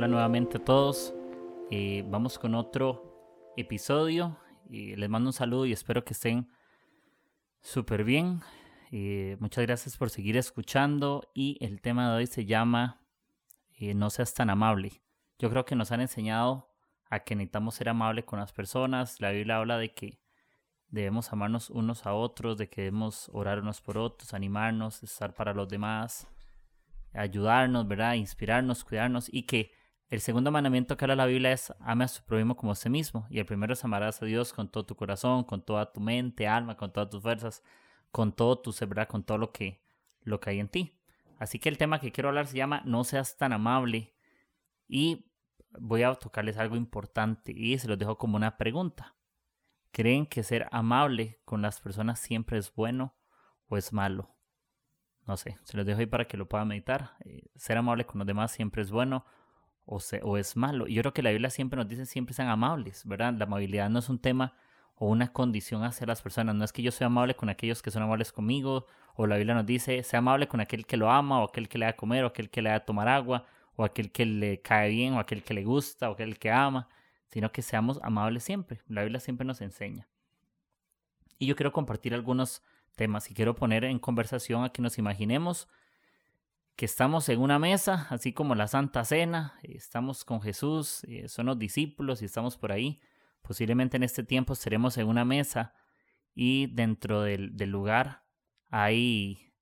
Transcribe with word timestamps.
Hola 0.00 0.08
nuevamente 0.08 0.56
a 0.56 0.64
todos. 0.64 1.12
Eh, 1.70 2.02
vamos 2.08 2.38
con 2.38 2.54
otro 2.54 3.52
episodio. 3.58 4.38
y 4.66 4.96
les 4.96 5.10
mando 5.10 5.28
un 5.28 5.34
saludo 5.34 5.66
y 5.66 5.72
espero 5.72 6.06
que 6.06 6.14
estén 6.14 6.48
súper 7.60 8.02
bien. 8.04 8.40
Eh, 8.92 9.36
muchas 9.40 9.66
gracias 9.66 9.98
por 9.98 10.08
seguir 10.08 10.38
escuchando 10.38 11.30
y 11.34 11.58
el 11.60 11.82
tema 11.82 12.08
de 12.08 12.16
hoy 12.16 12.26
se 12.26 12.46
llama 12.46 13.02
eh, 13.74 13.92
No 13.92 14.08
seas 14.08 14.32
tan 14.32 14.48
amable. 14.48 15.02
Yo 15.38 15.50
creo 15.50 15.66
que 15.66 15.76
nos 15.76 15.92
han 15.92 16.00
enseñado 16.00 16.70
a 17.10 17.20
que 17.20 17.36
necesitamos 17.36 17.74
ser 17.74 17.90
amables 17.90 18.24
con 18.24 18.38
las 18.38 18.54
personas. 18.54 19.20
La 19.20 19.32
Biblia 19.32 19.58
habla 19.58 19.76
de 19.76 19.92
que 19.92 20.18
debemos 20.88 21.30
amarnos 21.30 21.68
unos 21.68 22.06
a 22.06 22.14
otros, 22.14 22.56
de 22.56 22.70
que 22.70 22.84
debemos 22.84 23.28
orar 23.34 23.60
unos 23.60 23.82
por 23.82 23.98
otros, 23.98 24.32
animarnos, 24.32 25.02
estar 25.02 25.34
para 25.34 25.52
los 25.52 25.68
demás, 25.68 26.26
ayudarnos, 27.12 27.86
¿verdad? 27.86 28.14
Inspirarnos, 28.14 28.82
cuidarnos 28.82 29.28
y 29.30 29.42
que 29.42 29.78
el 30.10 30.20
segundo 30.20 30.50
mandamiento 30.50 30.96
que 30.96 31.04
habla 31.04 31.14
la 31.14 31.26
Biblia 31.26 31.52
es 31.52 31.72
ame 31.78 32.04
a 32.04 32.08
su 32.08 32.24
prójimo 32.24 32.56
como 32.56 32.72
a 32.72 32.74
sí 32.74 32.90
mismo. 32.90 33.28
Y 33.30 33.38
el 33.38 33.46
primero 33.46 33.74
es 33.74 33.84
amarás 33.84 34.20
a 34.20 34.26
Dios 34.26 34.52
con 34.52 34.68
todo 34.68 34.84
tu 34.84 34.96
corazón, 34.96 35.44
con 35.44 35.62
toda 35.62 35.92
tu 35.92 36.00
mente, 36.00 36.48
alma, 36.48 36.76
con 36.76 36.92
todas 36.92 37.08
tus 37.10 37.22
fuerzas, 37.22 37.62
con 38.10 38.32
todo 38.32 38.58
tu 38.58 38.72
ser. 38.72 38.88
Con 39.06 39.22
todo 39.22 39.38
lo 39.38 39.52
que, 39.52 39.80
lo 40.22 40.40
que 40.40 40.50
hay 40.50 40.58
en 40.58 40.68
ti. 40.68 40.98
Así 41.38 41.60
que 41.60 41.68
el 41.68 41.78
tema 41.78 42.00
que 42.00 42.10
quiero 42.10 42.28
hablar 42.28 42.48
se 42.48 42.56
llama 42.56 42.82
No 42.84 43.04
seas 43.04 43.36
tan 43.36 43.52
amable. 43.52 44.12
Y 44.88 45.30
voy 45.78 46.02
a 46.02 46.12
tocarles 46.16 46.58
algo 46.58 46.74
importante 46.74 47.52
y 47.52 47.78
se 47.78 47.86
los 47.86 47.96
dejo 47.96 48.18
como 48.18 48.36
una 48.36 48.56
pregunta. 48.56 49.14
¿Creen 49.92 50.26
que 50.26 50.42
ser 50.42 50.66
amable 50.72 51.40
con 51.44 51.62
las 51.62 51.80
personas 51.80 52.18
siempre 52.18 52.58
es 52.58 52.74
bueno 52.74 53.14
o 53.68 53.76
es 53.76 53.92
malo? 53.92 54.34
No 55.24 55.36
sé, 55.36 55.56
se 55.62 55.76
los 55.76 55.86
dejo 55.86 56.00
ahí 56.00 56.06
para 56.06 56.26
que 56.26 56.36
lo 56.36 56.48
puedan 56.48 56.66
meditar. 56.66 57.12
Eh, 57.24 57.44
ser 57.54 57.78
amable 57.78 58.06
con 58.06 58.18
los 58.18 58.26
demás 58.26 58.50
siempre 58.50 58.82
es 58.82 58.90
bueno 58.90 59.24
o, 59.90 60.36
es 60.36 60.56
malo. 60.56 60.86
Yo 60.86 61.02
creo 61.02 61.12
que 61.12 61.22
la 61.22 61.30
Biblia 61.30 61.50
siempre 61.50 61.76
nos 61.76 61.88
dice 61.88 62.06
siempre 62.06 62.34
sean 62.34 62.48
amables, 62.48 63.04
¿verdad? 63.04 63.34
La 63.34 63.44
amabilidad 63.44 63.90
no 63.90 63.98
es 63.98 64.08
un 64.08 64.18
tema 64.20 64.54
o 64.94 65.08
una 65.08 65.32
condición 65.32 65.82
hacia 65.82 66.06
las 66.06 66.22
personas. 66.22 66.54
No 66.54 66.64
es 66.64 66.72
que 66.72 66.82
yo 66.82 66.92
sea 66.92 67.08
amable 67.08 67.34
con 67.34 67.48
aquellos 67.48 67.82
que 67.82 67.90
son 67.90 68.02
amables 68.02 68.32
conmigo, 68.32 68.86
o 69.16 69.26
la 69.26 69.36
Biblia 69.36 69.54
nos 69.54 69.66
dice, 69.66 70.02
sea 70.02 70.20
amable 70.20 70.46
con 70.46 70.60
aquel 70.60 70.86
que 70.86 70.96
lo 70.96 71.10
ama, 71.10 71.40
o 71.40 71.48
aquel 71.48 71.68
que 71.68 71.78
le 71.78 71.86
da 71.86 71.90
a 71.90 71.96
comer, 71.96 72.24
o 72.24 72.28
aquel 72.28 72.50
que 72.50 72.62
le 72.62 72.70
da 72.70 72.76
a 72.76 72.84
tomar 72.84 73.08
agua, 73.08 73.46
o 73.74 73.84
aquel 73.84 74.12
que 74.12 74.26
le 74.26 74.60
cae 74.62 74.90
bien, 74.90 75.14
o 75.14 75.18
aquel 75.18 75.42
que 75.42 75.54
le 75.54 75.64
gusta, 75.64 76.08
o 76.08 76.12
aquel 76.12 76.38
que 76.38 76.50
ama, 76.50 76.88
sino 77.28 77.50
que 77.50 77.62
seamos 77.62 77.98
amables 78.02 78.44
siempre. 78.44 78.80
La 78.86 79.02
Biblia 79.02 79.20
siempre 79.20 79.44
nos 79.44 79.60
enseña. 79.60 80.06
Y 81.38 81.46
yo 81.46 81.56
quiero 81.56 81.72
compartir 81.72 82.14
algunos 82.14 82.62
temas 82.94 83.30
y 83.30 83.34
quiero 83.34 83.54
poner 83.56 83.84
en 83.84 83.98
conversación 83.98 84.62
a 84.62 84.70
que 84.70 84.82
nos 84.82 84.98
imaginemos 84.98 85.66
que 86.80 86.86
estamos 86.86 87.28
en 87.28 87.40
una 87.40 87.58
mesa, 87.58 88.06
así 88.08 88.32
como 88.32 88.54
la 88.54 88.66
Santa 88.66 89.04
Cena, 89.04 89.52
estamos 89.62 90.24
con 90.24 90.40
Jesús, 90.40 91.04
eh, 91.04 91.28
son 91.28 91.44
los 91.44 91.58
discípulos 91.58 92.22
y 92.22 92.24
estamos 92.24 92.56
por 92.56 92.72
ahí. 92.72 93.02
Posiblemente 93.42 93.98
en 93.98 94.02
este 94.02 94.24
tiempo 94.24 94.54
estaremos 94.54 94.96
en 94.96 95.06
una 95.06 95.26
mesa 95.26 95.74
y 96.34 96.68
dentro 96.68 97.20
del, 97.20 97.52
lugar 97.66 98.24
hay 98.70 99.52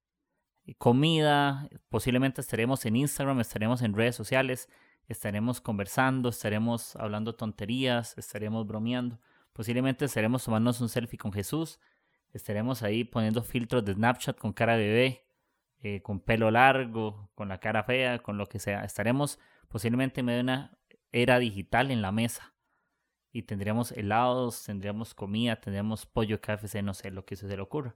comida, 0.78 1.68
posiblemente 1.88 2.40
estaremos 2.40 2.86
en 2.86 2.94
Instagram, 2.94 3.40
estaremos 3.40 3.82
en 3.82 3.94
redes 3.94 4.14
sociales, 4.14 4.68
estaremos 5.08 5.60
conversando, 5.60 6.28
estaremos 6.28 6.94
hablando 6.94 7.34
tonterías, 7.34 8.16
estaremos 8.16 8.64
bromeando, 8.64 9.18
posiblemente 9.52 10.04
estaremos 10.04 10.44
tomándonos 10.44 10.80
un 10.80 10.88
selfie 10.88 11.18
con 11.18 11.32
Jesús, 11.32 11.80
estaremos 12.32 12.84
ahí 12.84 13.02
poniendo 13.02 13.42
filtros 13.42 13.84
de 13.84 13.94
Snapchat 13.94 14.38
con 14.38 14.52
cara 14.52 14.76
de 14.76 14.86
bebé, 14.86 15.27
eh, 15.82 16.02
con 16.02 16.20
pelo 16.20 16.50
largo, 16.50 17.30
con 17.34 17.48
la 17.48 17.58
cara 17.58 17.84
fea, 17.84 18.18
con 18.18 18.38
lo 18.38 18.46
que 18.46 18.58
sea. 18.58 18.84
Estaremos 18.84 19.38
posiblemente 19.68 20.20
en 20.20 20.26
medio 20.26 20.38
de 20.38 20.42
una 20.42 20.78
era 21.12 21.38
digital 21.38 21.90
en 21.90 22.02
la 22.02 22.12
mesa. 22.12 22.54
Y 23.30 23.42
tendríamos 23.42 23.92
helados, 23.92 24.64
tendríamos 24.64 25.14
comida, 25.14 25.60
tendríamos 25.60 26.06
pollo, 26.06 26.40
KFC, 26.40 26.82
no 26.82 26.94
sé, 26.94 27.10
lo 27.10 27.24
que 27.24 27.36
se 27.36 27.46
le 27.46 27.62
ocurra. 27.62 27.94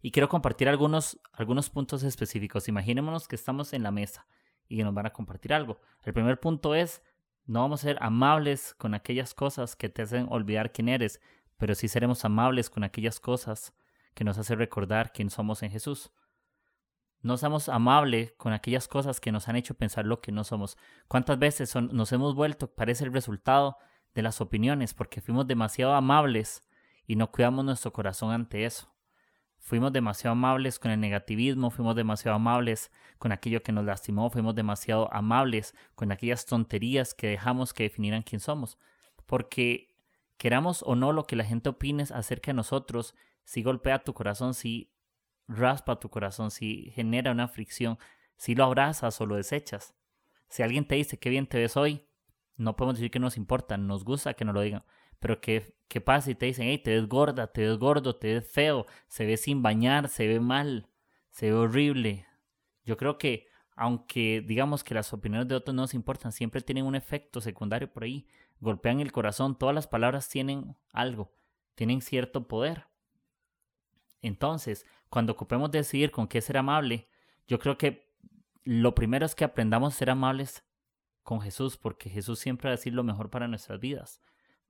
Y 0.00 0.10
quiero 0.10 0.28
compartir 0.28 0.68
algunos, 0.68 1.20
algunos 1.32 1.70
puntos 1.70 2.02
específicos. 2.02 2.68
Imaginémonos 2.68 3.28
que 3.28 3.36
estamos 3.36 3.72
en 3.72 3.82
la 3.82 3.90
mesa 3.90 4.26
y 4.68 4.76
que 4.76 4.84
nos 4.84 4.94
van 4.94 5.06
a 5.06 5.12
compartir 5.12 5.52
algo. 5.52 5.80
El 6.02 6.12
primer 6.12 6.40
punto 6.40 6.74
es, 6.74 7.02
no 7.44 7.60
vamos 7.60 7.80
a 7.80 7.88
ser 7.88 7.98
amables 8.00 8.74
con 8.74 8.94
aquellas 8.94 9.34
cosas 9.34 9.76
que 9.76 9.88
te 9.88 10.02
hacen 10.02 10.26
olvidar 10.30 10.72
quién 10.72 10.88
eres, 10.88 11.20
pero 11.56 11.74
sí 11.74 11.88
seremos 11.88 12.24
amables 12.24 12.70
con 12.70 12.84
aquellas 12.84 13.20
cosas 13.20 13.74
que 14.14 14.24
nos 14.24 14.38
hacen 14.38 14.58
recordar 14.58 15.12
quién 15.12 15.30
somos 15.30 15.62
en 15.62 15.70
Jesús. 15.70 16.10
No 17.22 17.36
somos 17.36 17.68
amables 17.68 18.32
con 18.36 18.52
aquellas 18.52 18.88
cosas 18.88 19.20
que 19.20 19.30
nos 19.30 19.48
han 19.48 19.54
hecho 19.54 19.74
pensar 19.74 20.04
lo 20.04 20.20
que 20.20 20.32
no 20.32 20.42
somos. 20.42 20.76
¿Cuántas 21.06 21.38
veces 21.38 21.74
nos 21.76 22.12
hemos 22.12 22.34
vuelto, 22.34 22.74
parece 22.74 23.04
el 23.04 23.12
resultado 23.12 23.76
de 24.12 24.22
las 24.22 24.40
opiniones, 24.40 24.92
porque 24.92 25.20
fuimos 25.20 25.46
demasiado 25.46 25.94
amables 25.94 26.62
y 27.06 27.14
no 27.14 27.30
cuidamos 27.30 27.64
nuestro 27.64 27.92
corazón 27.92 28.32
ante 28.32 28.64
eso? 28.64 28.92
Fuimos 29.58 29.92
demasiado 29.92 30.32
amables 30.32 30.80
con 30.80 30.90
el 30.90 30.98
negativismo, 30.98 31.70
fuimos 31.70 31.94
demasiado 31.94 32.34
amables 32.34 32.90
con 33.18 33.30
aquello 33.30 33.62
que 33.62 33.70
nos 33.70 33.84
lastimó, 33.84 34.28
fuimos 34.28 34.56
demasiado 34.56 35.08
amables 35.14 35.76
con 35.94 36.10
aquellas 36.10 36.44
tonterías 36.44 37.14
que 37.14 37.28
dejamos 37.28 37.72
que 37.72 37.84
definieran 37.84 38.24
quién 38.24 38.40
somos. 38.40 38.76
Porque 39.24 39.94
queramos 40.36 40.82
o 40.84 40.96
no 40.96 41.12
lo 41.12 41.28
que 41.28 41.36
la 41.36 41.44
gente 41.44 41.68
opine 41.68 42.02
acerca 42.12 42.50
de 42.50 42.54
nosotros, 42.54 43.14
si 43.44 43.62
golpea 43.62 44.02
tu 44.02 44.12
corazón, 44.12 44.54
si 44.54 44.90
raspa 45.48 45.98
tu 46.00 46.08
corazón, 46.08 46.50
si 46.50 46.90
genera 46.94 47.32
una 47.32 47.48
fricción, 47.48 47.98
si 48.36 48.54
lo 48.54 48.64
abrazas 48.64 49.20
o 49.20 49.26
lo 49.26 49.36
desechas. 49.36 49.94
Si 50.48 50.62
alguien 50.62 50.86
te 50.86 50.96
dice 50.96 51.18
qué 51.18 51.30
bien 51.30 51.46
te 51.46 51.58
ves 51.58 51.76
hoy, 51.76 52.06
no 52.56 52.76
podemos 52.76 52.96
decir 52.96 53.10
que 53.10 53.18
nos 53.18 53.36
importa, 53.36 53.76
nos 53.76 54.04
gusta 54.04 54.34
que 54.34 54.44
nos 54.44 54.54
lo 54.54 54.60
digan. 54.60 54.84
Pero 55.18 55.40
¿qué, 55.40 55.76
qué 55.88 56.00
pasa 56.00 56.26
si 56.26 56.34
te 56.34 56.46
dicen, 56.46 56.66
hey, 56.66 56.78
te 56.78 56.90
ves 56.90 57.08
gorda, 57.08 57.46
te 57.46 57.62
ves 57.62 57.78
gordo, 57.78 58.16
te 58.16 58.34
ves 58.34 58.50
feo, 58.50 58.86
se 59.08 59.24
ve 59.24 59.36
sin 59.36 59.62
bañar, 59.62 60.08
se 60.08 60.26
ve 60.26 60.40
mal, 60.40 60.88
se 61.30 61.46
ve 61.46 61.54
horrible? 61.54 62.26
Yo 62.84 62.96
creo 62.96 63.18
que, 63.18 63.46
aunque 63.76 64.42
digamos 64.46 64.84
que 64.84 64.94
las 64.94 65.12
opiniones 65.12 65.48
de 65.48 65.54
otros 65.54 65.74
no 65.74 65.82
nos 65.82 65.94
importan, 65.94 66.32
siempre 66.32 66.60
tienen 66.60 66.86
un 66.86 66.94
efecto 66.94 67.40
secundario 67.40 67.92
por 67.92 68.02
ahí. 68.02 68.26
Golpean 68.60 69.00
el 69.00 69.12
corazón, 69.12 69.56
todas 69.56 69.74
las 69.74 69.86
palabras 69.86 70.28
tienen 70.28 70.76
algo, 70.92 71.32
tienen 71.74 72.02
cierto 72.02 72.48
poder. 72.48 72.86
Entonces, 74.22 74.86
cuando 75.10 75.32
ocupemos 75.32 75.70
decidir 75.70 76.10
con 76.10 76.28
qué 76.28 76.40
ser 76.40 76.56
amable, 76.56 77.08
yo 77.46 77.58
creo 77.58 77.76
que 77.76 78.12
lo 78.64 78.94
primero 78.94 79.26
es 79.26 79.34
que 79.34 79.44
aprendamos 79.44 79.94
a 79.94 79.98
ser 79.98 80.10
amables 80.10 80.64
con 81.22 81.40
Jesús, 81.40 81.76
porque 81.76 82.08
Jesús 82.08 82.38
siempre 82.38 82.68
va 82.68 82.74
a 82.74 82.76
decir 82.76 82.94
lo 82.94 83.04
mejor 83.04 83.30
para 83.30 83.48
nuestras 83.48 83.80
vidas. 83.80 84.20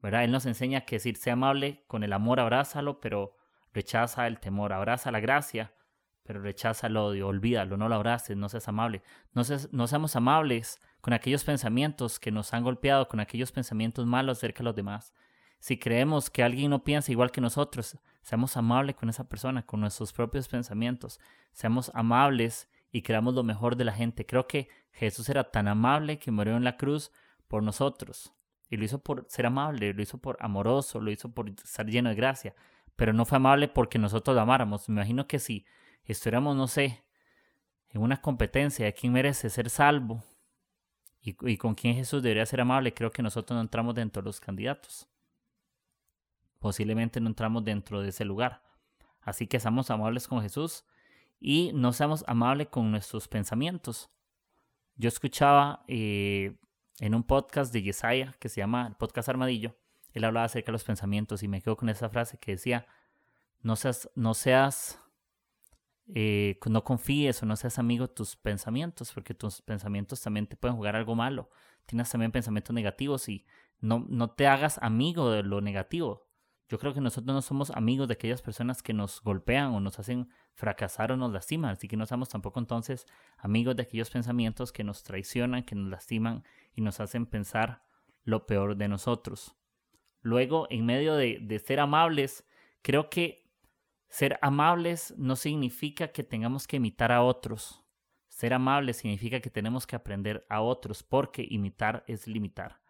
¿verdad? 0.03 0.25
Él 0.25 0.33
nos 0.33 0.47
enseña 0.47 0.83
que 0.83 0.97
decir, 0.97 1.17
sea 1.17 1.35
amable, 1.35 1.85
con 1.87 2.03
el 2.03 2.13
amor 2.13 2.41
abrázalo, 2.41 3.01
pero 3.01 3.37
rechaza 3.73 4.27
el 4.27 4.41
temor, 4.41 4.73
abraza 4.73 5.13
la 5.13 5.21
gracia, 5.21 5.73
pero 6.25 6.41
rechaza 6.41 6.89
el 6.89 6.97
odio, 6.97 7.29
olvídalo, 7.29 7.77
no 7.77 7.89
lo 7.89 7.95
abraces, 7.95 8.37
no 8.37 8.49
seas 8.49 8.69
amable. 8.69 9.03
No, 9.33 9.43
no 9.71 9.87
seamos 9.87 10.17
amables 10.17 10.81
con 11.01 11.13
aquellos 11.13 11.45
pensamientos 11.45 12.19
que 12.19 12.33
nos 12.33 12.53
han 12.53 12.65
golpeado, 12.65 13.09
con 13.09 13.21
aquellos 13.21 13.53
pensamientos 13.53 14.05
malos 14.07 14.39
acerca 14.39 14.59
de 14.59 14.65
los 14.65 14.77
demás. 14.77 15.15
Si 15.61 15.79
creemos 15.79 16.31
que 16.31 16.43
alguien 16.43 16.71
no 16.71 16.83
piensa 16.83 17.13
igual 17.13 17.31
que 17.31 17.41
nosotros, 17.41 17.97
seamos 18.23 18.57
amables 18.57 18.97
con 18.97 19.09
esa 19.09 19.29
persona, 19.29 19.67
con 19.67 19.81
nuestros 19.81 20.13
propios 20.13 20.49
pensamientos. 20.49 21.21
Seamos 21.53 21.91
amables 21.95 22.71
y 22.91 23.03
creamos 23.03 23.35
lo 23.35 23.43
mejor 23.43 23.77
de 23.77 23.85
la 23.85 23.93
gente. 23.93 24.25
Creo 24.25 24.47
que 24.47 24.69
Jesús 24.93 25.29
era 25.29 25.51
tan 25.51 25.69
amable 25.69 26.19
que 26.19 26.31
murió 26.31 26.57
en 26.57 26.65
la 26.65 26.77
cruz 26.77 27.11
por 27.49 27.63
nosotros. 27.63 28.33
Y 28.71 28.77
lo 28.77 28.85
hizo 28.85 29.03
por 29.03 29.27
ser 29.29 29.47
amable, 29.47 29.93
lo 29.93 30.03
hizo 30.03 30.19
por 30.19 30.37
amoroso, 30.41 31.01
lo 31.01 31.11
hizo 31.11 31.33
por 31.33 31.51
estar 31.51 31.87
lleno 31.87 32.09
de 32.09 32.15
gracia. 32.15 32.55
Pero 32.97 33.13
no 33.13 33.25
fue 33.25 33.37
amable 33.37 33.69
porque 33.69 33.99
nosotros 33.99 34.35
lo 34.35 34.41
amáramos. 34.41 34.89
Me 34.89 34.95
imagino 34.95 35.27
que 35.27 35.39
si 35.39 35.67
estuviéramos, 36.05 36.57
no 36.57 36.69
sé, 36.69 37.05
en 37.91 38.01
una 38.01 38.21
competencia 38.21 38.87
de 38.87 38.95
quién 38.95 39.13
merece 39.13 39.51
ser 39.51 39.69
salvo 39.69 40.23
y, 41.21 41.37
y 41.51 41.57
con 41.57 41.75
quién 41.75 41.95
Jesús 41.95 42.23
debería 42.23 42.47
ser 42.47 42.61
amable, 42.61 42.95
creo 42.95 43.11
que 43.11 43.23
nosotros 43.23 43.55
no 43.57 43.61
entramos 43.61 43.95
dentro 43.95 44.23
de 44.23 44.27
los 44.27 44.41
candidatos 44.41 45.12
posiblemente 46.63 47.21
no 47.21 47.29
entramos 47.29 47.65
dentro 47.65 48.01
de 48.01 48.11
ese 48.11 48.25
lugar. 48.25 48.63
Así 49.21 49.49
que 49.49 49.61
seamos 49.61 49.91
amables 49.91 50.29
con 50.29 50.41
Jesús 50.41 50.85
y 51.41 51.73
no 51.75 51.93
seamos 51.93 52.25
amables 52.29 52.69
con 52.69 52.91
nuestros 52.91 53.27
pensamientos. 53.27 54.11
Yo 54.95 55.09
escuchaba 55.09 55.85
eh, 55.89 56.57
en 57.01 57.15
un 57.17 57.25
podcast 57.25 57.73
de 57.73 57.83
Yesaya 57.83 58.37
que 58.39 58.49
se 58.49 58.61
llama 58.61 58.87
el 58.87 58.95
podcast 58.95 59.29
Armadillo, 59.29 59.77
él 60.13 60.25
hablaba 60.25 60.47
acerca 60.47 60.67
de 60.67 60.73
los 60.73 60.85
pensamientos 60.85 61.43
y 61.43 61.49
me 61.49 61.61
quedo 61.61 61.77
con 61.77 61.89
esa 61.89 62.09
frase 62.09 62.39
que 62.39 62.53
decía, 62.53 62.87
no 63.61 63.75
seas, 63.75 64.09
no 64.15 64.35
seas, 64.35 65.01
eh, 66.15 66.61
no 66.67 66.85
confíes 66.85 67.43
o 67.43 67.47
no 67.47 67.57
seas 67.57 67.79
amigo 67.81 68.07
de 68.07 68.15
tus 68.15 68.37
pensamientos, 68.37 69.13
porque 69.13 69.35
tus 69.35 69.63
pensamientos 69.63 70.21
también 70.21 70.47
te 70.47 70.57
pueden 70.57 70.77
jugar 70.77 70.95
algo 70.95 71.17
malo. 71.17 71.51
Tienes 71.87 72.09
también 72.09 72.31
pensamientos 72.31 72.73
negativos 72.73 73.29
y 73.29 73.47
no, 73.81 74.07
no 74.09 74.31
te 74.31 74.47
hagas 74.47 74.79
amigo 74.81 75.31
de 75.31 75.43
lo 75.43 75.61
negativo 75.61 76.32
Yo 76.69 76.79
creo 76.79 76.95
que 76.95 77.01
nosotros 77.01 77.35
no 77.35 77.43
somos 77.43 77.71
amigos 77.71 78.09
de 78.09 78.15
aquellas 78.15 78.41
personas 78.41 78.83
que 78.83 78.95
nos 78.95 79.21
golpean 79.21 79.75
o 79.75 79.81
nos 79.81 79.99
hacen 79.99 80.29
fracasar 80.55 81.13
o 81.13 81.17
nos 81.17 81.33
lastiman, 81.33 81.73
así 81.73 81.89
que 81.89 81.97
no 81.97 82.07
somos 82.07 82.29
tampoco 82.29 82.61
entonces 82.61 83.07
amigos 83.37 83.77
de 83.77 83.83
aquellos 83.83 84.11
pensamientos 84.11 84.73
que 84.73 84.85
nos 84.85 85.03
traicionan, 85.03 85.65
que 85.65 85.75
nos 85.75 85.91
lastiman 85.91 86.45
y 86.75 86.81
nos 86.81 87.01
hacen 87.01 87.27
pensar 87.27 87.83
lo 88.25 88.47
peor 88.47 88.77
de 88.77 88.89
nosotros. 88.89 89.55
Luego, 90.23 90.67
en 90.71 90.87
medio 90.87 91.15
de, 91.15 91.39
de 91.43 91.59
ser 91.59 91.81
amables, 91.81 92.47
creo 92.81 93.11
que 93.11 93.51
ser 94.09 94.39
amables 94.43 95.15
no 95.17 95.37
significa 95.37 96.09
que 96.09 96.23
tengamos 96.23 96.67
que 96.67 96.77
imitar 96.77 97.13
a 97.13 97.23
otros. 97.23 97.83
Ser 98.29 98.55
amables 98.55 98.99
significa 98.99 99.41
que 99.41 99.51
tenemos 99.51 99.87
que 99.87 99.97
aprender 99.97 100.47
a 100.49 100.61
otros 100.61 101.03
porque 101.03 101.47
imitar 101.49 102.05
es 102.07 102.27
limitar. 102.27 102.82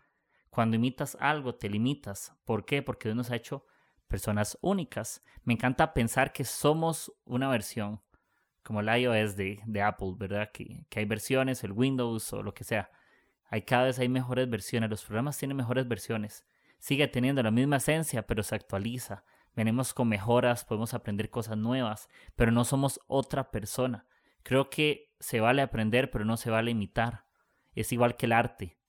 Cuando 0.53 0.77
imitas 0.77 1.17
algo, 1.19 1.55
te 1.55 1.71
limitas. 1.71 2.37
¿Por 2.45 2.67
qué? 2.67 2.83
Porque 2.83 3.09
Dios 3.09 3.17
nos 3.17 3.31
ha 3.31 3.37
hecho 3.37 3.65
personas 4.07 4.59
únicas. 4.61 5.25
Me 5.45 5.55
encanta 5.55 5.95
pensar 5.95 6.31
que 6.35 6.45
somos 6.45 7.11
una 7.25 7.49
versión, 7.49 8.03
como 8.63 8.81
el 8.81 9.01
iOS 9.01 9.35
de, 9.35 9.63
de 9.65 9.81
Apple, 9.81 10.13
¿verdad? 10.19 10.51
Que, 10.53 10.85
que, 10.91 11.01
hay 11.01 11.07
versiones, 11.07 11.65
el 11.65 11.73
Windows 11.73 12.35
o 12.35 12.43
lo 12.43 12.53
que 12.53 12.65
sea. 12.65 12.91
Hay 13.47 13.63
cada 13.63 13.85
vez 13.85 13.99
hay 13.99 14.11
mejores 14.11 14.51
versiones, 14.51 14.91
los 14.91 15.03
programas 15.03 15.39
tienen 15.39 15.57
mejores 15.57 15.89
versiones. 15.89 16.45
Sigue 16.79 17.09
teniendo 17.09 17.43
la 17.43 17.51
misma 17.51 17.77
esencia, 17.79 18.27
pero 18.27 18.43
se 18.43 18.55
actualiza. 18.55 19.25
Venimos 19.57 19.95
con 19.95 20.09
mejoras, 20.09 20.67
podemos 20.67 20.93
aprender 20.93 21.31
cosas 21.31 21.57
nuevas, 21.57 22.11
pero 22.37 22.53
no 22.53 22.67
somos 22.67 23.01
otra 23.07 23.51
persona. 23.51 24.07
Creo 24.43 24.69
que 24.69 25.15
se 25.19 25.41
vale 25.41 25.63
aprender, 25.63 26.11
pero 26.11 26.27
no 26.27 26.37
se 26.37 26.51
vale 26.51 26.73
imitar. 26.73 27.25
Es 27.75 27.91
igual 27.91 28.17
que 28.17 28.27
el 28.27 28.33
arte 28.33 28.82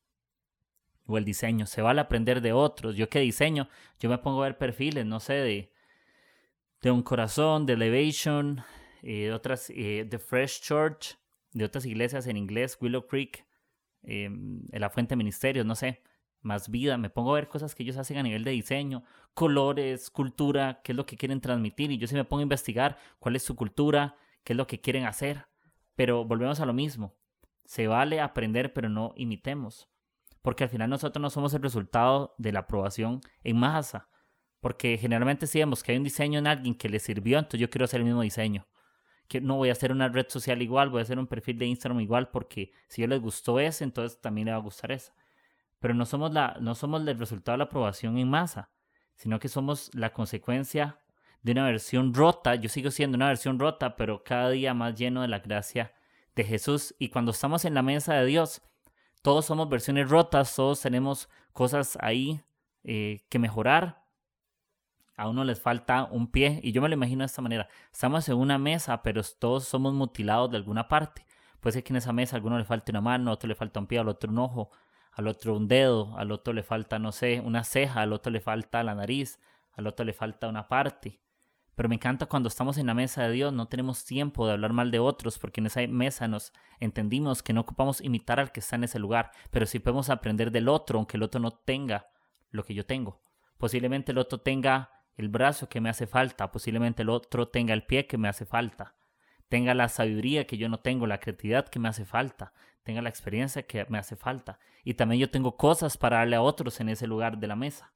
o 1.06 1.18
el 1.18 1.26
diseño. 1.26 1.66
Se 1.66 1.82
vale 1.82 2.02
aprender 2.02 2.42
de 2.42 2.54
otros. 2.54 2.96
Yo 2.96 3.10
que 3.10 3.20
diseño, 3.20 3.70
yo 4.00 4.10
me 4.10 4.18
pongo 4.18 4.42
a 4.42 4.48
ver 4.48 4.58
perfiles, 4.58 5.06
no 5.06 5.20
sé, 5.20 5.34
de, 5.34 5.72
de 6.82 6.92
un 6.92 7.04
corazón, 7.04 7.66
de 7.66 7.74
Elevation, 7.74 8.64
eh, 9.02 9.26
de 9.26 9.34
otras, 9.34 9.70
eh, 9.70 10.06
de 10.10 10.20
Fresh 10.20 10.62
Church, 10.62 11.18
de 11.52 11.66
otras 11.66 11.86
iglesias 11.86 12.28
en 12.28 12.38
inglés, 12.38 12.78
Willow 12.80 13.08
Creek, 13.08 13.46
eh, 14.04 14.30
La 14.72 14.90
Fuente 14.90 15.16
Ministerios, 15.16 15.66
no 15.66 15.76
sé, 15.76 16.02
más 16.42 16.70
vida. 16.70 16.98
Me 16.98 17.10
pongo 17.10 17.32
a 17.32 17.36
ver 17.36 17.48
cosas 17.48 17.76
que 17.76 17.84
ellos 17.84 17.98
hacen 17.98 18.18
a 18.18 18.24
nivel 18.24 18.44
de 18.44 18.52
diseño, 18.52 19.04
colores, 19.34 20.10
cultura, 20.10 20.82
qué 20.84 20.94
es 20.94 20.96
lo 20.96 21.06
que 21.06 21.18
quieren 21.18 21.42
transmitir. 21.42 21.92
Y 21.92 21.98
yo 21.98 22.08
sí 22.08 22.16
me 22.16 22.26
pongo 22.26 22.40
a 22.40 22.44
investigar 22.44 22.98
cuál 23.20 23.36
es 23.36 23.44
su 23.44 23.56
cultura, 23.56 24.16
qué 24.44 24.54
es 24.54 24.58
lo 24.58 24.68
que 24.68 24.82
quieren 24.82 25.06
hacer. 25.06 25.48
Pero 25.96 26.26
volvemos 26.26 26.60
a 26.60 26.66
lo 26.66 26.74
mismo. 26.74 27.16
Se 27.66 27.88
vale 27.88 28.20
aprender, 28.20 28.74
pero 28.74 28.90
no 28.90 29.14
imitemos 29.16 29.93
porque 30.44 30.66
al 30.66 30.70
final 30.70 30.90
nosotros 30.90 31.22
no 31.22 31.30
somos 31.32 31.54
el 31.56 31.64
resultado 31.64 32.36
de 32.38 32.52
la 32.52 32.60
aprobación 32.60 33.22
en 33.44 33.58
masa, 33.58 34.10
porque 34.60 34.98
generalmente 34.98 35.48
si 35.48 35.60
vemos 35.60 35.82
que 35.82 35.94
hay 35.94 35.98
un 35.98 36.04
diseño 36.04 36.38
en 36.38 36.48
alguien 36.48 36.76
que 36.76 36.90
le 36.90 37.00
sirvió, 37.00 37.40
entonces 37.40 37.62
yo 37.62 37.70
quiero 37.70 37.86
hacer 37.86 38.02
el 38.02 38.06
mismo 38.06 38.22
diseño. 38.22 38.68
Que 39.28 39.40
no 39.40 39.56
voy 39.56 39.70
a 39.70 39.72
hacer 39.72 39.92
una 39.92 40.10
red 40.10 40.26
social 40.28 40.62
igual, 40.62 40.90
voy 40.90 41.00
a 41.00 41.04
hacer 41.04 41.18
un 41.18 41.28
perfil 41.28 41.58
de 41.58 41.66
Instagram 41.66 42.02
igual, 42.02 42.30
porque 42.30 42.72
si 42.90 43.02
yo 43.02 43.08
les 43.08 43.22
gustó 43.22 43.60
ese, 43.60 43.86
entonces 43.86 44.20
también 44.22 44.46
le 44.46 44.52
va 44.52 44.58
a 44.58 44.62
gustar 44.62 44.92
esa. 44.92 45.14
Pero 45.80 45.94
no 45.94 46.06
somos, 46.06 46.34
la, 46.34 46.58
no 46.60 46.76
somos 46.76 47.08
el 47.08 47.18
resultado 47.18 47.54
de 47.54 47.60
la 47.60 47.64
aprobación 47.64 48.18
en 48.18 48.30
masa, 48.30 48.70
sino 49.16 49.40
que 49.40 49.48
somos 49.48 49.90
la 49.94 50.12
consecuencia 50.12 51.00
de 51.42 51.54
una 51.54 51.66
versión 51.66 52.14
rota. 52.14 52.56
Yo 52.56 52.68
sigo 52.68 52.92
siendo 52.92 53.16
una 53.16 53.28
versión 53.28 53.60
rota, 53.60 53.96
pero 53.96 54.24
cada 54.24 54.50
día 54.50 54.74
más 54.74 54.96
lleno 54.96 55.22
de 55.22 55.30
la 55.30 55.40
gracia 55.40 55.94
de 56.36 56.44
Jesús. 56.44 56.96
Y 57.00 57.10
cuando 57.10 57.32
estamos 57.32 57.64
en 57.66 57.74
la 57.74 57.82
mesa 57.82 58.16
de 58.16 58.26
Dios, 58.26 58.62
todos 59.24 59.46
somos 59.46 59.70
versiones 59.70 60.10
rotas, 60.10 60.54
todos 60.54 60.82
tenemos 60.82 61.30
cosas 61.54 61.98
ahí 62.02 62.44
eh, 62.84 63.22
que 63.30 63.40
mejorar. 63.40 64.04
A 65.16 65.30
uno 65.30 65.46
les 65.46 65.62
falta 65.62 66.04
un 66.12 66.30
pie 66.30 66.60
y 66.62 66.74
yo 66.74 66.82
me 66.82 66.90
lo 66.90 66.96
imagino 66.96 67.22
de 67.22 67.28
esta 67.28 67.42
manera. 67.42 67.70
Estamos 67.92 68.28
en 68.28 68.36
una 68.36 68.58
mesa, 68.58 69.02
pero 69.02 69.22
todos 69.40 69.64
somos 69.64 69.94
mutilados 69.94 70.52
de 70.52 70.58
alguna 70.58 70.90
parte. 70.90 71.26
Puede 71.62 71.76
ser 71.76 71.84
que 71.84 71.94
en 71.94 71.98
esa 71.98 72.12
mesa 72.12 72.36
a 72.36 72.38
alguno 72.38 72.58
le 72.58 72.66
falte 72.66 72.92
una 72.92 73.00
mano, 73.00 73.32
a 73.32 73.36
otro 73.36 73.48
le 73.48 73.56
falta 73.56 73.80
un 73.80 73.88
pie, 73.88 74.00
al 74.00 74.10
otro 74.10 74.30
un 74.30 74.40
ojo, 74.40 74.72
al 75.14 75.28
otro 75.28 75.56
un 75.56 75.70
dedo, 75.70 76.18
al 76.18 76.32
otro 76.34 76.52
le 76.52 76.64
falta, 76.64 77.00
no 77.00 77.14
sé, 77.14 77.40
una 77.40 77.64
ceja, 77.64 78.02
al 78.02 78.12
otro 78.12 78.30
le 78.30 78.42
falta 78.42 78.84
la 78.84 78.94
nariz, 78.94 79.40
al 79.72 79.88
otro 79.88 80.04
le 80.06 80.12
falta 80.12 80.50
una 80.50 80.68
parte. 80.68 81.22
Pero 81.76 81.90
me 81.90 81.96
encanta 81.96 82.28
cuando 82.28 82.50
estamos 82.50 82.78
en 82.78 82.88
la 82.88 82.94
mesa 82.94 83.24
de 83.24 83.32
Dios, 83.32 83.52
no 83.52 83.68
tenemos 83.68 84.06
tiempo 84.06 84.46
de 84.46 84.54
hablar 84.54 84.74
mal 84.74 84.92
de 84.92 85.00
otros, 85.00 85.40
porque 85.40 85.60
en 85.60 85.68
esa 85.68 85.86
mesa 85.88 86.28
nos 86.28 86.54
entendimos 86.80 87.42
que 87.42 87.54
no 87.54 87.62
ocupamos 87.62 88.02
imitar 88.02 88.40
al 88.40 88.52
que 88.52 88.60
está 88.60 88.76
en 88.76 88.84
ese 88.84 89.00
lugar, 89.00 89.32
pero 89.50 89.66
sí 89.66 89.80
podemos 89.80 90.10
aprender 90.10 90.52
del 90.52 90.70
otro, 90.70 91.00
aunque 91.00 91.18
el 91.18 91.24
otro 91.24 91.42
no 91.42 91.52
tenga 91.52 92.08
lo 92.52 92.64
que 92.64 92.76
yo 92.76 92.86
tengo. 92.86 93.22
Posiblemente 93.58 94.12
el 94.12 94.20
otro 94.20 94.40
tenga 94.40 94.92
el 95.16 95.30
brazo 95.30 95.68
que 95.68 95.82
me 95.82 95.90
hace 95.90 96.06
falta, 96.06 96.52
posiblemente 96.52 97.02
el 97.02 97.10
otro 97.10 97.48
tenga 97.48 97.74
el 97.74 97.86
pie 97.86 98.08
que 98.08 98.18
me 98.18 98.28
hace 98.28 98.46
falta, 98.46 98.96
tenga 99.50 99.74
la 99.74 99.90
sabiduría 99.90 100.46
que 100.46 100.58
yo 100.58 100.70
no 100.70 100.80
tengo, 100.80 101.08
la 101.08 101.20
creatividad 101.20 101.68
que 101.68 101.80
me 101.80 101.90
hace 101.90 102.06
falta, 102.06 102.54
tenga 102.84 103.02
la 103.02 103.10
experiencia 103.10 103.64
que 103.64 103.86
me 103.90 103.98
hace 103.98 104.16
falta. 104.16 104.60
Y 104.84 104.96
también 104.96 105.22
yo 105.22 105.32
tengo 105.32 105.58
cosas 105.58 105.98
para 105.98 106.18
darle 106.18 106.36
a 106.36 106.42
otros 106.42 106.80
en 106.80 106.90
ese 106.90 107.08
lugar 107.08 107.38
de 107.38 107.48
la 107.48 107.56
mesa. 107.56 107.94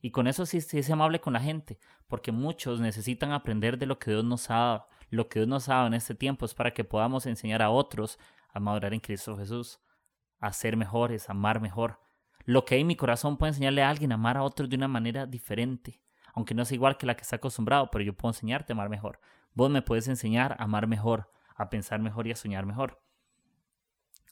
Y 0.00 0.10
con 0.10 0.26
eso 0.26 0.46
sí, 0.46 0.60
sí 0.60 0.78
es 0.78 0.90
amable 0.90 1.20
con 1.20 1.32
la 1.32 1.40
gente, 1.40 1.78
porque 2.06 2.32
muchos 2.32 2.80
necesitan 2.80 3.32
aprender 3.32 3.78
de 3.78 3.86
lo 3.86 3.98
que 3.98 4.10
Dios 4.10 4.24
nos 4.24 4.50
ha 4.50 4.54
dado. 4.54 4.88
Lo 5.10 5.28
que 5.28 5.40
Dios 5.40 5.48
nos 5.48 5.68
ha 5.68 5.74
dado 5.74 5.86
en 5.86 5.94
este 5.94 6.14
tiempo 6.14 6.44
es 6.46 6.54
para 6.54 6.72
que 6.72 6.84
podamos 6.84 7.26
enseñar 7.26 7.62
a 7.62 7.70
otros 7.70 8.18
a 8.52 8.60
madurar 8.60 8.94
en 8.94 9.00
Cristo 9.00 9.36
Jesús, 9.36 9.80
a 10.40 10.52
ser 10.52 10.76
mejores, 10.76 11.28
a 11.28 11.32
amar 11.32 11.60
mejor. 11.60 12.00
Lo 12.44 12.64
que 12.64 12.76
hay 12.76 12.80
en 12.82 12.86
mi 12.86 12.96
corazón 12.96 13.36
puede 13.36 13.50
enseñarle 13.50 13.82
a 13.82 13.90
alguien 13.90 14.12
a 14.12 14.16
amar 14.16 14.36
a 14.36 14.42
otros 14.42 14.68
de 14.68 14.76
una 14.76 14.88
manera 14.88 15.26
diferente, 15.26 16.00
aunque 16.34 16.54
no 16.54 16.62
es 16.62 16.72
igual 16.72 16.96
que 16.96 17.06
la 17.06 17.16
que 17.16 17.22
está 17.22 17.36
acostumbrado, 17.36 17.90
pero 17.90 18.04
yo 18.04 18.16
puedo 18.16 18.30
enseñarte 18.30 18.72
a 18.72 18.74
amar 18.74 18.88
mejor. 18.88 19.20
Vos 19.54 19.70
me 19.70 19.82
puedes 19.82 20.08
enseñar 20.08 20.56
a 20.58 20.64
amar 20.64 20.86
mejor, 20.86 21.30
a 21.56 21.70
pensar 21.70 22.00
mejor 22.00 22.26
y 22.26 22.32
a 22.32 22.36
soñar 22.36 22.66
mejor. 22.66 23.00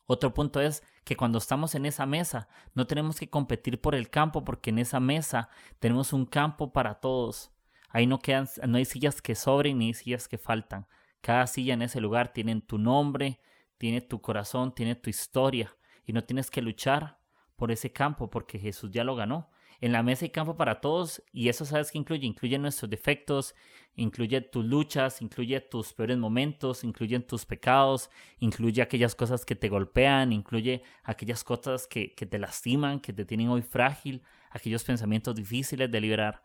Otro 0.07 0.35
punto 0.35 0.61
es 0.61 0.83
que 1.05 1.17
cuando 1.17 1.39
estamos 1.39 1.75
en 1.75 1.87
esa 1.87 2.05
mesa 2.05 2.49
no 2.75 2.87
tenemos 2.87 3.19
que 3.19 3.31
competir 3.31 3.81
por 3.81 3.95
el 3.95 4.11
campo 4.11 4.45
porque 4.45 4.71
en 4.71 4.79
esa 4.79 5.01
mesa 5.01 5.49
tenemos 5.79 6.13
un 6.13 6.27
campo 6.27 6.73
para 6.73 7.01
todos. 7.01 7.53
Ahí 7.89 8.07
no 8.07 8.19
quedan, 8.19 8.49
no 8.67 8.77
hay 8.77 8.85
sillas 8.85 9.23
que 9.23 9.35
sobren 9.35 9.79
ni 9.79 9.95
sillas 9.95 10.29
que 10.29 10.37
faltan. 10.37 10.87
Cada 11.21 11.47
silla 11.47 11.75
en 11.75 11.83
ese 11.83 12.01
lugar 12.01 12.33
tiene 12.33 12.61
tu 12.61 12.77
nombre, 12.77 13.41
tiene 13.79 14.03
tu 14.03 14.21
corazón, 14.21 14.75
tiene 14.75 14.95
tu 14.95 15.09
historia 15.09 15.75
y 16.05 16.13
no 16.13 16.25
tienes 16.25 16.51
que 16.51 16.61
luchar 16.61 17.19
por 17.57 17.71
ese 17.71 17.93
campo 17.93 18.29
porque 18.29 18.59
Jesús 18.59 18.91
ya 18.91 19.05
lo 19.05 19.17
ganó. 19.17 19.49
En 19.85 19.93
la 19.93 20.03
mesa 20.03 20.25
hay 20.25 20.31
campo 20.31 20.57
para 20.57 20.81
todos 20.81 21.23
y 21.31 21.51
eso 21.51 21.67
sabes 21.67 21.93
que 21.93 21.99
incluye, 21.99 22.27
incluye 22.27 22.59
nuestros 22.59 22.89
defectos, 22.89 23.55
incluye 23.97 24.41
tus 24.41 24.65
luchas, 24.65 25.21
incluye 25.21 25.61
tus 25.61 25.93
peores 25.93 26.17
momentos, 26.17 26.85
incluye 26.85 27.21
tus 27.21 27.45
pecados, 27.45 28.09
incluye 28.39 28.81
aquellas 28.81 29.15
cosas 29.15 29.45
que 29.45 29.55
te 29.55 29.69
golpean, 29.69 30.33
incluye 30.33 30.83
aquellas 31.03 31.45
cosas 31.45 31.87
que, 31.87 32.15
que 32.15 32.25
te 32.25 32.39
lastiman, 32.39 32.99
que 32.99 33.13
te 33.13 33.27
tienen 33.27 33.51
hoy 33.51 33.61
frágil, 33.61 34.23
aquellos 34.49 34.85
pensamientos 34.85 35.35
difíciles 35.35 35.91
de 35.91 36.01
liberar. 36.01 36.43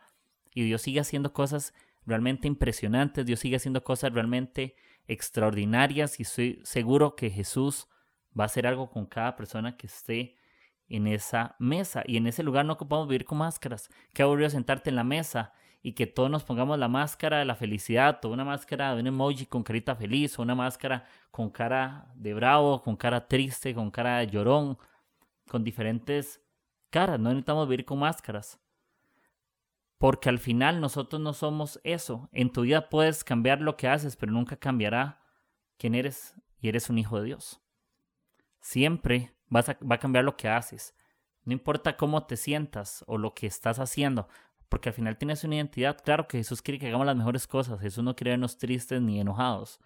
Y 0.53 0.63
Dios 0.63 0.81
sigue 0.81 1.00
haciendo 1.00 1.31
cosas 1.31 1.74
realmente 2.05 2.46
impresionantes, 2.46 3.25
Dios 3.25 3.39
sigue 3.39 3.55
haciendo 3.55 3.86
cosas 3.86 4.12
realmente 4.12 4.75
extraordinarias 5.08 6.19
y 6.19 6.24
estoy 6.24 6.60
seguro 6.65 7.15
que 7.15 7.29
Jesús 7.29 7.88
va 8.38 8.43
a 8.43 8.48
hacer 8.48 8.67
algo 8.67 8.89
con 8.89 9.05
cada 9.05 9.38
persona 9.38 9.77
que 9.77 9.88
esté 9.88 10.36
en 10.89 11.08
esa 11.08 11.55
mesa 11.60 12.03
y 12.05 12.17
en 12.17 12.27
ese 12.27 12.43
lugar 12.43 12.65
no 12.65 12.74
ocupamos 12.74 13.08
vivir 13.08 13.25
con 13.25 13.38
máscaras. 13.38 13.89
Qué 14.13 14.24
aburrido 14.24 14.50
sentarte 14.50 14.89
en 14.89 14.96
la 14.96 15.03
mesa 15.03 15.53
y 15.81 15.93
que 15.93 16.08
todos 16.08 16.29
nos 16.29 16.43
pongamos 16.43 16.77
la 16.77 16.88
máscara 16.88 17.39
de 17.39 17.46
la 17.46 17.55
felicidad, 17.55 18.19
o 18.25 18.29
una 18.29 18.43
máscara 18.43 18.93
de 18.93 19.01
un 19.01 19.08
emoji 19.08 19.46
con 19.46 19.63
carita 19.63 19.96
feliz, 19.96 20.38
o 20.38 20.41
una 20.41 20.55
máscara 20.55 21.05
con 21.31 21.50
cara 21.50 22.12
de 22.15 22.34
bravo, 22.34 22.81
con 22.81 22.98
cara 22.98 23.27
triste, 23.27 23.74
con 23.74 23.89
cara 23.89 24.17
de 24.17 24.27
llorón, 24.27 24.77
con 25.48 25.63
diferentes 25.63 26.41
caras. 26.89 27.19
No 27.19 27.29
necesitamos 27.29 27.69
vivir 27.69 27.86
con 27.86 28.00
máscaras. 28.00 28.60
Porque 29.98 30.29
al 30.29 30.39
final 30.39 30.81
nosotros 30.81 31.22
no 31.22 31.34
somos 31.34 31.79
eso. 31.84 32.29
En 32.31 32.51
tu 32.51 32.62
vida 32.62 32.89
puedes 32.89 33.24
cambiar 33.24 33.62
lo 33.62 33.77
que 33.77 33.88
haces, 33.88 34.15
pero 34.15 34.31
nunca 34.31 34.58
cambiará 34.58 35.22
quién 35.77 35.96
eres 35.96 36.36
y 36.60 36.69
eres 36.69 36.89
un 36.89 36.98
hijo 36.98 37.19
de 37.19 37.25
Dios. 37.25 37.62
Siempre 38.60 39.34
va 39.53 39.96
a 39.96 40.00
cambiar 40.00 40.24
lo 40.24 40.38
que 40.38 40.50
haces. 40.50 40.96
No 41.46 41.53
importa 41.53 41.98
cómo 41.98 42.25
te 42.25 42.38
sientas 42.38 43.03
o 43.08 43.18
lo 43.18 43.34
que 43.34 43.48
estás 43.48 43.79
haciendo, 43.79 44.27
porque 44.70 44.89
al 44.89 44.96
final 44.96 45.18
tienes 45.18 45.44
una 45.44 45.56
identidad. 45.56 45.98
Claro 46.03 46.27
que 46.27 46.38
Jesús 46.38 46.62
quiere 46.62 46.79
que 46.79 46.88
hagamos 46.88 47.08
las 47.08 47.15
mejores 47.15 47.48
cosas. 47.48 47.79
Jesús 47.82 48.03
no 48.03 48.15
quiere 48.15 48.32
vernos 48.32 48.58
tristes 48.58 49.01
ni 49.01 49.20
enojados. 49.20 49.79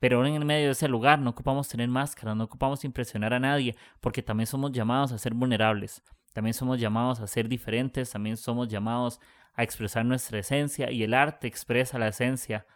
Pero 0.00 0.26
en 0.26 0.34
el 0.34 0.44
medio 0.44 0.66
de 0.66 0.72
ese 0.72 0.88
lugar 0.88 1.18
no 1.18 1.30
ocupamos 1.30 1.68
tener 1.68 1.88
máscaras, 1.88 2.36
no 2.36 2.44
ocupamos 2.44 2.84
impresionar 2.84 3.32
a 3.32 3.40
nadie, 3.40 3.76
porque 4.00 4.22
también 4.22 4.46
somos 4.46 4.72
llamados 4.72 5.12
a 5.12 5.18
ser 5.18 5.32
vulnerables, 5.32 6.02
también 6.32 6.52
somos 6.52 6.78
llamados 6.78 7.20
a 7.20 7.26
ser 7.26 7.48
diferentes, 7.48 8.10
también 8.10 8.36
somos 8.36 8.68
llamados 8.68 9.20
a 9.54 9.62
expresar 9.62 10.04
nuestra 10.04 10.40
esencia 10.40 10.90
y 10.90 11.04
el 11.04 11.14
arte 11.14 11.46
expresa 11.46 11.98
la 11.98 12.08
esencia 12.08 12.66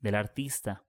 del 0.00 0.14
artista. 0.14 0.82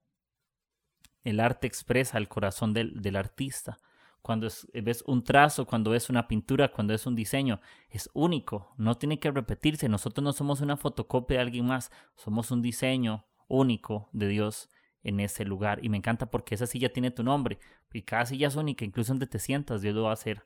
El 1.23 1.39
arte 1.39 1.67
expresa 1.67 2.17
el 2.17 2.27
corazón 2.27 2.73
del 2.73 3.15
artista. 3.15 3.77
Cuando 4.23 4.47
ves 4.73 5.03
un 5.05 5.21
trazo, 5.21 5.67
cuando 5.67 5.91
ves 5.91 6.09
una 6.09 6.29
pintura, 6.29 6.71
cuando 6.71 6.93
es 6.93 7.05
un 7.05 7.13
diseño, 7.13 7.59
es 7.89 8.09
único, 8.13 8.73
no 8.77 8.95
tiene 8.95 9.19
que 9.19 9.29
repetirse. 9.29 9.89
Nosotros 9.89 10.23
no 10.23 10.31
somos 10.31 10.61
una 10.61 10.77
fotocopia 10.77 11.37
de 11.37 11.43
alguien 11.43 11.65
más, 11.65 11.91
somos 12.15 12.49
un 12.49 12.61
diseño 12.61 13.25
único 13.49 14.09
de 14.13 14.29
Dios 14.29 14.69
en 15.03 15.19
ese 15.19 15.43
lugar. 15.43 15.83
Y 15.83 15.89
me 15.89 15.97
encanta 15.97 16.31
porque 16.31 16.55
esa 16.55 16.67
silla 16.67 16.93
tiene 16.93 17.11
tu 17.11 17.21
nombre, 17.21 17.59
y 17.91 18.03
cada 18.03 18.25
silla 18.25 18.47
es 18.47 18.55
única, 18.55 18.85
incluso 18.85 19.11
donde 19.11 19.27
te 19.27 19.39
sientas, 19.39 19.81
Dios 19.81 19.93
lo 19.93 20.03
va 20.03 20.11
a 20.11 20.13
hacer 20.13 20.45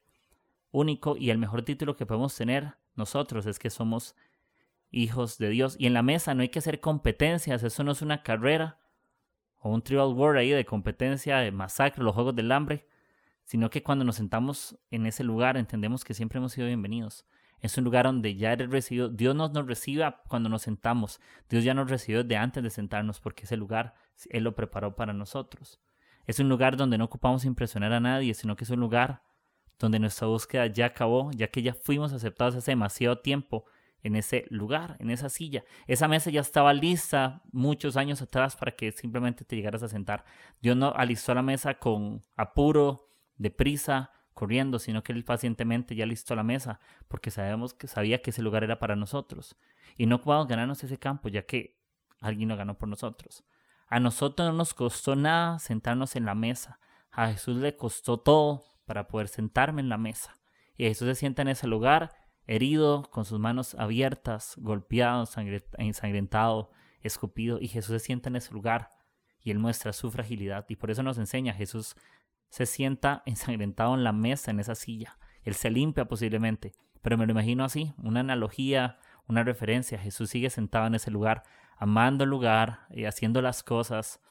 único. 0.72 1.15
Y 1.15 1.29
el 1.29 1.38
mejor 1.38 1.62
título 1.62 1.96
que 1.96 2.07
podemos 2.07 2.36
tener 2.36 2.74
nosotros 2.96 3.46
es 3.46 3.60
que 3.60 3.69
somos 3.69 4.15
hijos 4.89 5.38
de 5.38 5.50
Dios. 5.50 5.75
Y 5.77 5.86
en 5.86 5.93
la 5.93 6.01
mesa 6.01 6.34
no 6.34 6.41
hay 6.41 6.50
que 6.50 6.60
hacer 6.60 6.79
competencias, 6.79 7.62
eso 7.62 7.84
no 7.84 7.91
es 7.91 8.01
una 8.01 8.24
carrera 8.24 8.79
o 9.60 9.69
un 9.69 9.84
trial 9.84 10.13
war 10.15 10.36
ahí 10.36 10.50
de 10.50 10.65
competencia, 10.65 11.38
de 11.38 11.51
masacre, 11.51 12.03
los 12.03 12.15
juegos 12.15 12.36
del 12.36 12.51
hambre 12.51 12.88
sino 13.48 13.70
que 13.70 13.82
cuando 13.82 14.04
nos 14.04 14.18
sentamos 14.18 14.77
en 14.92 15.06
ese 15.06 15.24
lugar 15.24 15.56
entendemos 15.56 16.04
que 16.04 16.13
siempre 16.13 16.38
hemos 16.38 16.51
sido 16.51 16.68
bienvenidos. 16.68 17.25
Es 17.62 17.77
un 17.77 17.86
lugar 17.86 18.06
donde 18.06 18.36
ya 18.36 18.51
eres 18.51 18.70
recibido. 18.70 19.08
Dios 19.08 19.36
nos, 19.36 19.54
nos 19.54 19.66
recibe 19.66 20.04
cuando 20.27 20.50
nos 20.50 20.63
sentamos. 20.63 21.22
Dios 21.50 21.63
ya 21.63 21.74
nos 21.74 21.89
recibió 21.89 22.25
de 22.25 22.36
antes 22.36 22.62
de 22.62 22.70
sentarnos 22.70 23.22
porque 23.22 23.46
ese 23.46 23.56
lugar 23.56 23.96
Él 24.30 24.44
lo 24.44 24.54
preparó 24.54 24.98
para 24.98 25.13
nosotros. 25.13 25.80
Es 26.25 26.42
un 26.42 26.50
lugar 26.50 26.75
donde 26.75 26.98
no 26.98 27.06
ocupamos 27.06 27.46
impresionar 27.46 27.94
a 27.94 28.01
nadie, 28.01 28.34
sino 28.34 28.58
que 28.58 28.66
es 28.66 28.70
un 28.70 28.82
lugar 28.82 29.24
donde 29.80 29.98
nuestra 29.98 30.27
búsqueda 30.27 30.68
ya 30.68 30.88
acabó, 30.88 31.32
ya 31.32 31.48
que 31.48 31.62
ya 31.62 31.74
fuimos 31.74 32.12
aceptados 32.12 32.54
hace 32.54 32.72
demasiado 32.72 33.20
tiempo 33.20 33.63
en 34.04 34.18
ese 34.18 34.46
lugar, 34.50 34.98
en 35.00 35.10
esa 35.10 35.30
silla. 35.30 35.63
Esa 35.88 36.10
mesa 36.10 36.30
ya 36.32 36.42
estaba 36.42 36.74
lista 36.74 37.44
muchos 37.54 37.96
años 37.96 38.22
atrás 38.22 38.58
para 38.58 38.74
que 38.74 38.92
simplemente 38.92 39.46
te 39.46 39.56
llegaras 39.56 39.84
a 39.84 39.88
sentar. 39.88 40.25
Dios 40.62 40.75
no 40.75 40.92
alistó 40.94 41.34
la 41.34 41.44
mesa 41.44 41.75
con 41.75 42.22
apuro, 42.36 43.07
deprisa, 43.38 44.12
corriendo, 44.34 44.77
sino 44.77 45.03
que 45.03 45.13
él 45.13 45.24
pacientemente 45.24 45.96
ya 45.96 46.06
listó 46.06 46.36
la 46.36 46.44
mesa, 46.44 46.79
porque 47.08 47.32
sabemos 47.32 47.74
que 47.74 47.88
sabía 47.88 48.22
que 48.22 48.29
ese 48.29 48.41
lugar 48.41 48.63
era 48.63 48.79
para 48.79 48.96
nosotros. 48.96 49.58
Y 49.98 50.06
no 50.06 50.22
podemos 50.22 50.48
ganarnos 50.48 50.84
ese 50.84 50.98
campo, 50.98 51.27
ya 51.29 51.44
que 51.44 51.79
alguien 52.22 52.50
lo 52.50 52.56
ganó 52.56 52.77
por 52.77 52.88
nosotros. 52.88 53.44
A 53.88 54.00
nosotros 54.00 54.48
no 54.48 54.53
nos 54.53 54.74
costó 54.74 55.15
nada 55.15 55.60
sentarnos 55.60 56.15
en 56.15 56.25
la 56.25 56.36
mesa. 56.36 56.79
A 57.12 57.29
Jesús 57.29 57.58
le 57.58 57.75
costó 57.75 58.20
todo 58.20 58.63
para 58.86 59.08
poder 59.08 59.27
sentarme 59.27 59.82
en 59.82 59.89
la 59.89 59.98
mesa. 59.98 60.38
Y 60.75 60.84
Jesús 60.84 61.08
se 61.08 61.15
sienta 61.15 61.41
en 61.41 61.48
ese 61.48 61.67
lugar, 61.67 62.12
herido, 62.46 63.10
con 63.10 63.25
sus 63.25 63.39
manos 63.39 63.75
abiertas, 63.75 64.56
golpeado, 64.58 65.27
ensangrentado, 65.77 66.72
escupido. 67.01 67.60
Y 67.60 67.70
Jesús 67.70 67.94
se 67.94 68.06
sienta 68.06 68.29
en 68.29 68.36
ese 68.36 68.53
lugar 68.53 68.91
y 69.41 69.51
él 69.51 69.60
muestra 69.60 69.94
su 69.94 70.12
fragilidad. 70.12 70.65
Y 70.70 70.75
por 70.75 70.91
eso 70.91 71.01
nos 71.03 71.17
enseña 71.17 71.53
Jesús 71.53 71.96
se 72.50 72.66
sienta 72.66 73.24
ensangrentado 73.25 73.94
en 73.94 74.04
la 74.04 74.12
mesa, 74.13 74.51
en 74.51 74.60
esa 74.60 74.75
silla. 74.75 75.18
Él 75.44 75.56
se 75.56 75.70
limpia 75.70 76.06
posiblemente, 76.06 76.74
pero 77.01 77.18
me 77.18 77.25
lo 77.25 77.32
imagino 77.32 77.63
así, 77.63 77.94
una 77.98 78.22
analogía, 78.22 79.00
una 79.27 79.44
referencia. 79.44 79.98
Jesús 79.98 80.30
sigue 80.30 80.50
sentado 80.50 80.88
en 80.88 80.96
ese 80.96 81.12
lugar, 81.12 81.44
amando 81.77 82.24
el 82.24 82.30
lugar, 82.30 82.88
y 82.89 83.04
eh, 83.04 83.08
haciendo 83.08 83.42
las 83.42 83.63
cosas 83.63 84.22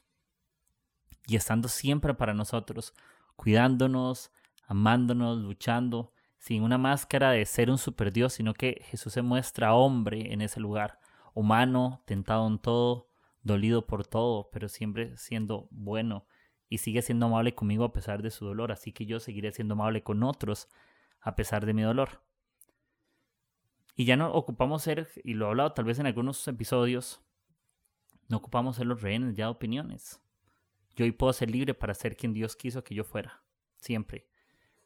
y 1.25 1.35
estando 1.35 1.67
siempre 1.67 2.13
para 2.13 2.33
nosotros, 2.33 2.93
cuidándonos, 3.35 4.31
amándonos, 4.65 5.39
luchando, 5.39 6.13
sin 6.37 6.63
una 6.63 6.77
máscara 6.77 7.31
de 7.31 7.45
ser 7.45 7.69
un 7.69 7.77
super 7.77 8.13
Dios, 8.13 8.33
sino 8.33 8.53
que 8.53 8.81
Jesús 8.85 9.13
se 9.13 9.21
muestra 9.21 9.73
hombre 9.73 10.31
en 10.33 10.41
ese 10.41 10.59
lugar, 10.59 10.99
humano, 11.33 12.03
tentado 12.05 12.47
en 12.47 12.59
todo, 12.59 13.09
dolido 13.43 13.85
por 13.87 14.05
todo, 14.05 14.49
pero 14.51 14.69
siempre 14.69 15.17
siendo 15.17 15.67
bueno 15.71 16.25
y 16.69 16.79
sigue 16.79 17.01
siendo 17.01 17.27
amable 17.27 17.55
conmigo 17.55 17.85
a 17.85 17.93
pesar 17.93 18.21
de 18.21 18.31
su 18.31 18.45
dolor, 18.45 18.71
así 18.71 18.91
que 18.91 19.05
yo 19.05 19.19
seguiré 19.19 19.51
siendo 19.51 19.73
amable 19.73 20.03
con 20.03 20.23
otros 20.23 20.67
a 21.21 21.35
pesar 21.35 21.65
de 21.65 21.73
mi 21.73 21.81
dolor. 21.81 22.21
Y 23.95 24.05
ya 24.05 24.15
no 24.15 24.31
ocupamos 24.31 24.83
ser, 24.83 25.09
y 25.23 25.33
lo 25.33 25.45
he 25.45 25.49
hablado 25.49 25.73
tal 25.73 25.85
vez 25.85 25.99
en 25.99 26.05
algunos 26.05 26.47
episodios, 26.47 27.21
no 28.27 28.37
ocupamos 28.37 28.75
ser 28.75 28.85
los 28.85 29.01
rehenes 29.01 29.35
ya 29.35 29.45
de 29.45 29.51
opiniones. 29.51 30.21
Yo 30.95 31.05
hoy 31.05 31.11
puedo 31.11 31.31
ser 31.33 31.49
libre 31.49 31.73
para 31.73 31.93
ser 31.93 32.17
quien 32.17 32.33
Dios 32.33 32.55
quiso 32.55 32.83
que 32.83 32.95
yo 32.95 33.03
fuera, 33.03 33.43
siempre. 33.77 34.27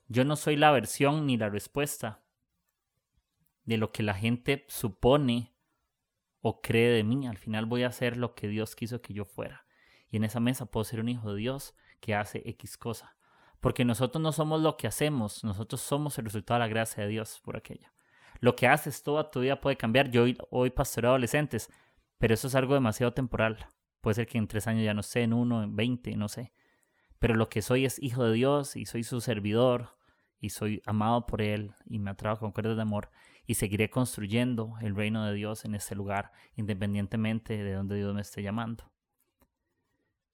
Yo 0.07 0.23
no 0.23 0.35
soy 0.35 0.55
la 0.55 0.71
versión 0.71 1.25
ni 1.25 1.37
la 1.37 1.49
respuesta 1.49 2.23
de 3.63 3.77
lo 3.77 3.91
que 3.91 4.03
la 4.03 4.13
gente 4.13 4.65
supone 4.67 5.53
o 6.41 6.61
cree 6.61 6.89
de 6.89 7.03
mí. 7.03 7.27
Al 7.27 7.37
final 7.37 7.65
voy 7.65 7.83
a 7.83 7.91
ser 7.91 8.17
lo 8.17 8.35
que 8.35 8.47
Dios 8.47 8.75
quiso 8.75 9.01
que 9.01 9.13
yo 9.13 9.25
fuera 9.25 9.65
y 10.11 10.17
en 10.17 10.25
esa 10.25 10.39
mesa 10.39 10.65
puedo 10.65 10.83
ser 10.83 10.99
un 10.99 11.09
hijo 11.09 11.33
de 11.33 11.39
Dios 11.39 11.73
que 12.01 12.13
hace 12.13 12.43
X 12.45 12.77
cosa. 12.77 13.15
Porque 13.61 13.85
nosotros 13.85 14.21
no 14.21 14.31
somos 14.31 14.61
lo 14.61 14.75
que 14.75 14.87
hacemos, 14.87 15.43
nosotros 15.43 15.81
somos 15.81 16.17
el 16.19 16.25
resultado 16.25 16.59
de 16.59 16.65
la 16.65 16.69
gracia 16.69 17.03
de 17.03 17.09
Dios 17.09 17.39
por 17.43 17.55
aquello. 17.55 17.87
Lo 18.39 18.55
que 18.55 18.67
haces 18.67 19.03
toda 19.03 19.31
tu 19.31 19.39
vida 19.39 19.61
puede 19.61 19.77
cambiar. 19.77 20.11
Yo 20.11 20.23
hoy, 20.23 20.37
hoy 20.49 20.69
pastoreo 20.71 21.11
adolescentes, 21.11 21.71
pero 22.17 22.33
eso 22.33 22.47
es 22.47 22.55
algo 22.55 22.73
demasiado 22.73 23.13
temporal. 23.13 23.67
Puede 24.01 24.15
ser 24.15 24.27
que 24.27 24.37
en 24.37 24.47
tres 24.47 24.67
años 24.67 24.83
ya 24.83 24.93
no 24.93 25.03
sé, 25.03 25.21
en 25.21 25.33
uno, 25.33 25.63
en 25.63 25.75
veinte, 25.75 26.15
no 26.15 26.27
sé. 26.27 26.51
Pero 27.19 27.35
lo 27.35 27.49
que 27.49 27.61
soy 27.61 27.85
es 27.85 28.01
hijo 28.01 28.23
de 28.25 28.33
Dios 28.33 28.75
y 28.75 28.87
soy 28.87 29.03
su 29.03 29.21
servidor 29.21 29.95
y 30.39 30.49
soy 30.49 30.81
amado 30.87 31.27
por 31.27 31.41
Él 31.41 31.73
y 31.85 31.99
me 31.99 32.09
atrajo 32.11 32.39
con 32.39 32.51
cuerdas 32.51 32.75
de 32.75 32.81
amor 32.81 33.11
y 33.45 33.53
seguiré 33.53 33.91
construyendo 33.91 34.73
el 34.81 34.95
reino 34.95 35.23
de 35.25 35.35
Dios 35.35 35.63
en 35.65 35.75
este 35.75 35.93
lugar 35.93 36.31
independientemente 36.55 37.63
de 37.63 37.73
donde 37.73 37.95
Dios 37.95 38.13
me 38.15 38.21
esté 38.21 38.41
llamando. 38.41 38.90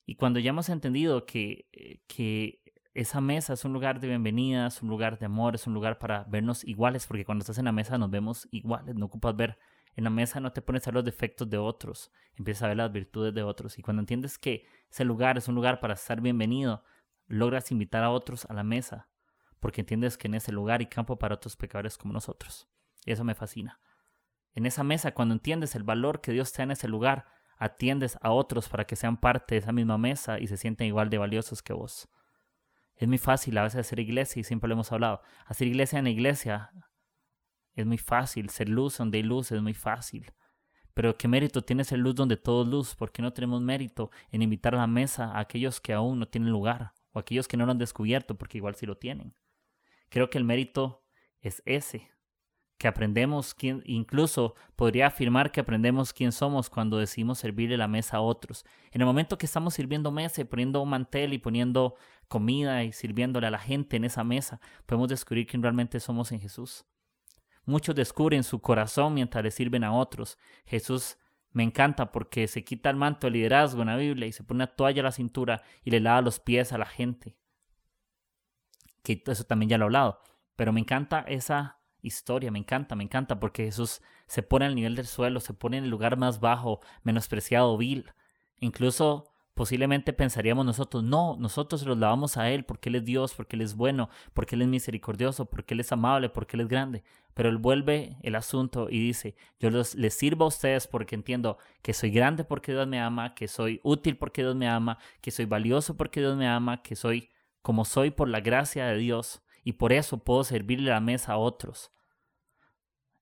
Y 0.08 0.16
cuando 0.16 0.40
ya 0.40 0.52
hemos 0.52 0.70
entendido 0.70 1.26
que, 1.26 1.68
eh, 1.74 2.00
que 2.08 2.64
esa 2.94 3.20
mesa 3.20 3.52
es 3.52 3.66
un 3.66 3.74
lugar 3.74 4.00
de 4.00 4.08
bienvenida, 4.08 4.68
es 4.68 4.82
un 4.82 4.88
lugar 4.88 5.20
de 5.20 5.26
amor, 5.26 5.54
es 5.54 5.68
un 5.68 5.74
lugar 5.74 6.00
para 6.00 6.24
vernos 6.24 6.64
iguales, 6.64 7.06
porque 7.06 7.26
cuando 7.26 7.44
estás 7.44 7.58
en 7.58 7.66
la 7.66 7.74
mesa 7.74 7.98
nos 7.98 8.10
vemos 8.10 8.48
iguales, 8.52 8.96
no 8.96 9.08
ocupas 9.08 9.36
ver. 9.36 9.60
En 9.98 10.06
la 10.06 10.10
mesa 10.10 10.40
no 10.40 10.54
te 10.54 10.62
pones 10.62 10.88
a 10.88 10.92
ver 10.92 10.96
los 10.96 11.04
defectos 11.04 11.50
de 11.50 11.58
otros, 11.58 12.10
empiezas 12.38 12.64
a 12.64 12.68
ver 12.70 12.78
las 12.78 12.92
virtudes 12.92 13.34
de 13.34 13.44
otros. 13.44 13.78
Y 13.78 13.82
cuando 13.82 14.00
entiendes 14.00 14.38
que 14.38 14.66
ese 14.90 15.04
lugar 15.04 15.38
es 15.38 15.50
un 15.50 15.56
lugar 15.56 15.82
para 15.82 15.96
estar 15.96 16.22
bienvenido, 16.22 16.86
logras 17.28 17.70
invitar 17.74 18.02
a 18.06 18.10
otros 18.10 18.46
a 18.46 18.54
la 18.54 18.64
mesa, 18.64 19.10
porque 19.60 19.82
entiendes 19.82 20.18
que 20.18 20.30
en 20.30 20.36
ese 20.36 20.54
lugar 20.54 20.80
hay 20.80 20.88
campo 20.88 21.20
para 21.20 21.36
otros 21.36 21.58
pecadores 21.58 21.98
como 21.98 22.14
nosotros. 22.14 22.70
Eso 23.06 23.26
me 23.26 23.36
fascina. 23.36 23.82
En 24.54 24.66
esa 24.66 24.86
mesa, 24.86 25.14
cuando 25.14 25.34
entiendes 25.34 25.76
el 25.76 25.84
valor 25.84 26.22
que 26.22 26.32
Dios 26.32 26.54
te 26.54 26.60
da 26.60 26.64
en 26.64 26.72
ese 26.72 26.88
lugar, 26.88 27.26
atiendes 27.58 28.18
a 28.22 28.32
otros 28.32 28.70
para 28.70 28.86
que 28.86 28.96
sean 28.96 29.18
parte 29.18 29.56
de 29.56 29.60
esa 29.60 29.72
misma 29.72 29.98
mesa 29.98 30.40
y 30.40 30.48
se 30.48 30.58
sienten 30.58 30.88
igual 30.88 31.10
de 31.10 31.18
valiosos 31.18 31.62
que 31.62 31.74
vos. 31.74 32.08
Es 32.96 33.08
muy 33.08 33.18
fácil 33.18 33.58
a 33.58 33.64
veces 33.64 33.82
hacer 33.82 34.00
iglesia 34.00 34.40
y 34.40 34.44
siempre 34.44 34.68
lo 34.68 34.74
hemos 34.74 34.92
hablado. 34.92 35.22
Hacer 35.46 35.68
iglesia 35.68 36.00
en 36.00 36.06
la 36.06 36.12
iglesia 36.12 36.72
es 37.76 37.86
muy 37.86 37.98
fácil. 38.00 38.50
Ser 38.50 38.70
luz 38.70 38.98
donde 38.98 39.20
hay 39.20 39.24
luz 39.24 39.52
es 39.52 39.62
muy 39.62 39.76
fácil. 39.76 40.34
Pero 40.96 41.16
¿qué 41.16 41.28
mérito 41.28 41.62
tiene 41.62 41.84
ser 41.84 42.00
luz 42.00 42.16
donde 42.16 42.38
todo 42.38 42.66
luz? 42.66 42.96
¿Por 42.96 43.12
qué 43.12 43.22
no 43.22 43.34
tenemos 43.34 43.62
mérito 43.62 44.10
en 44.32 44.42
invitar 44.42 44.74
a 44.74 44.80
la 44.80 44.88
mesa 44.88 45.32
a 45.32 45.40
aquellos 45.40 45.80
que 45.80 45.94
aún 45.94 46.18
no 46.18 46.28
tienen 46.28 46.50
lugar? 46.50 46.94
O 47.12 47.20
aquellos 47.20 47.48
que 47.48 47.56
no 47.56 47.68
lo 47.68 47.72
han 47.72 47.78
descubierto 47.78 48.36
porque 48.36 48.58
igual 48.58 48.74
sí 48.74 48.88
lo 48.88 48.98
tienen. 48.98 49.36
Creo 50.10 50.32
que 50.32 50.40
el 50.40 50.44
mérito 50.44 51.04
es 51.40 51.62
ese, 51.66 52.10
que 52.78 52.88
aprendemos 52.88 53.54
quién, 53.54 53.82
incluso 53.86 54.56
podría 54.76 55.08
afirmar 55.08 55.52
que 55.52 55.60
aprendemos 55.60 56.14
quién 56.14 56.32
somos 56.32 56.70
cuando 56.70 56.98
decidimos 56.98 57.40
servirle 57.40 57.78
la 57.78 57.88
mesa 57.88 58.18
a 58.18 58.22
otros. 58.22 58.66
En 58.92 59.02
el 59.02 59.08
momento 59.08 59.38
que 59.38 59.48
estamos 59.48 59.74
sirviendo 59.74 60.12
mesa 60.12 60.42
y 60.42 60.46
poniendo 60.46 60.82
un 60.82 60.90
mantel 60.90 61.34
y 61.34 61.40
poniendo 61.40 61.96
comida 62.28 62.84
y 62.84 62.92
sirviéndole 62.92 63.48
a 63.48 63.52
la 63.52 63.60
gente 63.60 63.98
en 63.98 64.06
esa 64.06 64.24
mesa, 64.24 64.62
podemos 64.86 65.10
descubrir 65.10 65.48
quién 65.48 65.64
realmente 65.64 66.00
somos 66.00 66.32
en 66.32 66.40
Jesús. 66.40 66.86
Muchos 67.66 67.96
descubren 67.96 68.44
su 68.44 68.62
corazón 68.62 69.14
mientras 69.14 69.44
le 69.44 69.52
sirven 69.52 69.84
a 69.84 69.94
otros. 69.94 70.38
Jesús 70.66 71.18
me 71.52 71.64
encanta 71.64 72.12
porque 72.12 72.48
se 72.48 72.64
quita 72.64 72.90
el 72.90 72.96
manto 72.96 73.28
de 73.28 73.32
liderazgo 73.32 73.82
en 73.82 73.88
la 73.88 73.98
Biblia 73.98 74.28
y 74.28 74.32
se 74.32 74.44
pone 74.44 74.60
una 74.60 74.68
toalla 74.68 75.02
a 75.02 75.06
la 75.06 75.12
cintura 75.12 75.64
y 75.84 75.90
le 75.90 76.00
lava 76.00 76.22
los 76.22 76.40
pies 76.40 76.72
a 76.72 76.78
la 76.78 76.86
gente. 76.86 77.36
Que 79.02 79.24
eso 79.26 79.44
también 79.46 79.70
ya 79.70 79.78
lo 79.78 79.86
he 79.86 79.88
hablado. 79.88 80.22
Pero 80.56 80.72
me 80.72 80.80
encanta 80.80 81.22
esa 81.28 81.77
historia, 82.02 82.52
me 82.52 82.60
encanta, 82.60 82.96
me 82.96 83.04
encanta, 83.04 83.40
porque 83.40 83.66
Jesús 83.66 84.02
se 84.28 84.44
pone 84.44 84.66
al 84.66 84.76
nivel 84.76 84.96
del 84.96 85.08
suelo, 85.08 85.40
se 85.40 85.54
pone 85.54 85.78
en 85.78 85.86
el 85.86 85.90
lugar 85.90 86.18
más 86.18 86.40
bajo, 86.40 86.80
menospreciado, 87.04 87.78
vil. 87.78 88.12
Incluso 88.60 89.32
posiblemente 89.58 90.14
pensaríamos 90.14 90.66
nosotros, 90.66 91.04
no, 91.04 91.36
nosotros 91.40 91.84
los 91.84 91.98
lavamos 91.98 92.38
a 92.38 92.50
Él 92.52 92.64
porque 92.64 92.90
Él 92.90 92.96
es 92.96 93.06
Dios, 93.06 93.34
porque 93.34 93.56
Él 93.56 93.64
es 93.64 93.76
bueno, 93.76 94.10
porque 94.34 94.56
Él 94.56 94.62
es 94.62 94.68
misericordioso, 94.68 95.46
porque 95.46 95.74
Él 95.74 95.80
es 95.80 95.92
amable, 95.92 96.30
porque 96.30 96.56
Él 96.56 96.62
es 96.62 96.68
grande. 96.68 97.04
Pero 97.34 97.50
Él 97.50 97.58
vuelve 97.58 98.18
el 98.22 98.36
asunto 98.36 98.88
y 98.90 99.00
dice, 99.00 99.36
yo 99.60 99.70
les 99.70 100.14
sirvo 100.14 100.46
a 100.46 100.50
ustedes 100.50 100.88
porque 100.88 101.16
entiendo 101.16 101.58
que 101.82 101.94
soy 101.94 102.12
grande 102.12 102.44
porque 102.44 102.72
Dios 102.72 102.88
me 102.88 103.00
ama, 103.00 103.34
que 103.34 103.48
soy 103.48 103.82
útil 103.84 104.18
porque 104.18 104.44
Dios 104.44 104.56
me 104.56 104.70
ama, 104.70 105.00
que 105.22 105.32
soy 105.32 105.46
valioso 105.46 105.98
porque 105.98 106.20
Dios 106.20 106.38
me 106.38 106.48
ama, 106.48 106.84
que 106.84 106.96
soy 106.96 107.30
como 107.64 107.84
soy 107.84 108.12
por 108.12 108.30
la 108.30 108.40
gracia 108.40 108.86
de 108.86 108.98
Dios 108.98 109.42
y 109.68 109.74
por 109.74 109.92
eso 109.92 110.24
puedo 110.24 110.46
servirle 110.46 110.92
la 110.92 111.02
mesa 111.02 111.34
a 111.34 111.38
otros. 111.38 111.92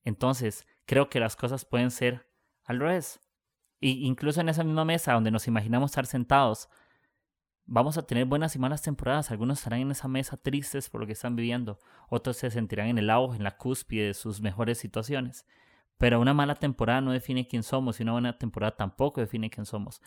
Entonces, 0.04 0.68
creo 0.86 1.10
que 1.10 1.20
las 1.20 1.36
cosas 1.36 1.66
pueden 1.66 1.90
ser 1.90 2.30
al 2.66 2.80
revés. 2.80 3.20
Y 3.80 4.06
incluso 4.06 4.42
en 4.42 4.50
esa 4.50 4.64
misma 4.64 4.86
mesa 4.86 5.14
donde 5.14 5.32
nos 5.32 5.48
imaginamos 5.48 5.90
estar 5.90 6.06
sentados, 6.06 6.70
Vamos 7.68 7.98
a 7.98 8.06
tener 8.06 8.26
buenas 8.26 8.56
y 8.56 8.60
malas 8.60 8.84
temporadas. 8.84 9.32
Algunos 9.32 9.58
estarán 9.58 9.80
en 9.80 9.90
esa 9.90 10.08
mesa 10.08 10.38
tristes 10.38 10.88
por 10.88 11.02
lo 11.02 11.08
que 11.08 11.14
están 11.14 11.36
viviendo. 11.36 11.80
Otros 12.10 12.38
se 12.38 12.52
sentirán 12.52 12.90
en 12.90 13.00
el 13.00 13.10
auge, 13.10 13.38
en 13.38 13.44
la 13.44 13.58
cúspide 13.58 14.06
de 14.06 14.14
sus 14.14 14.40
mejores 14.40 14.78
situaciones. 14.78 15.48
Pero 15.98 16.22
una 16.22 16.36
mala 16.36 16.54
temporada 16.54 17.02
no 17.02 17.12
define 17.12 17.48
quién 17.48 17.64
somos 17.64 18.00
y 18.00 18.04
una 18.04 18.12
buena 18.12 18.38
temporada 18.38 18.76
tampoco 18.76 19.20
define 19.20 19.50
quién 19.50 19.66
somos. 19.66 20.00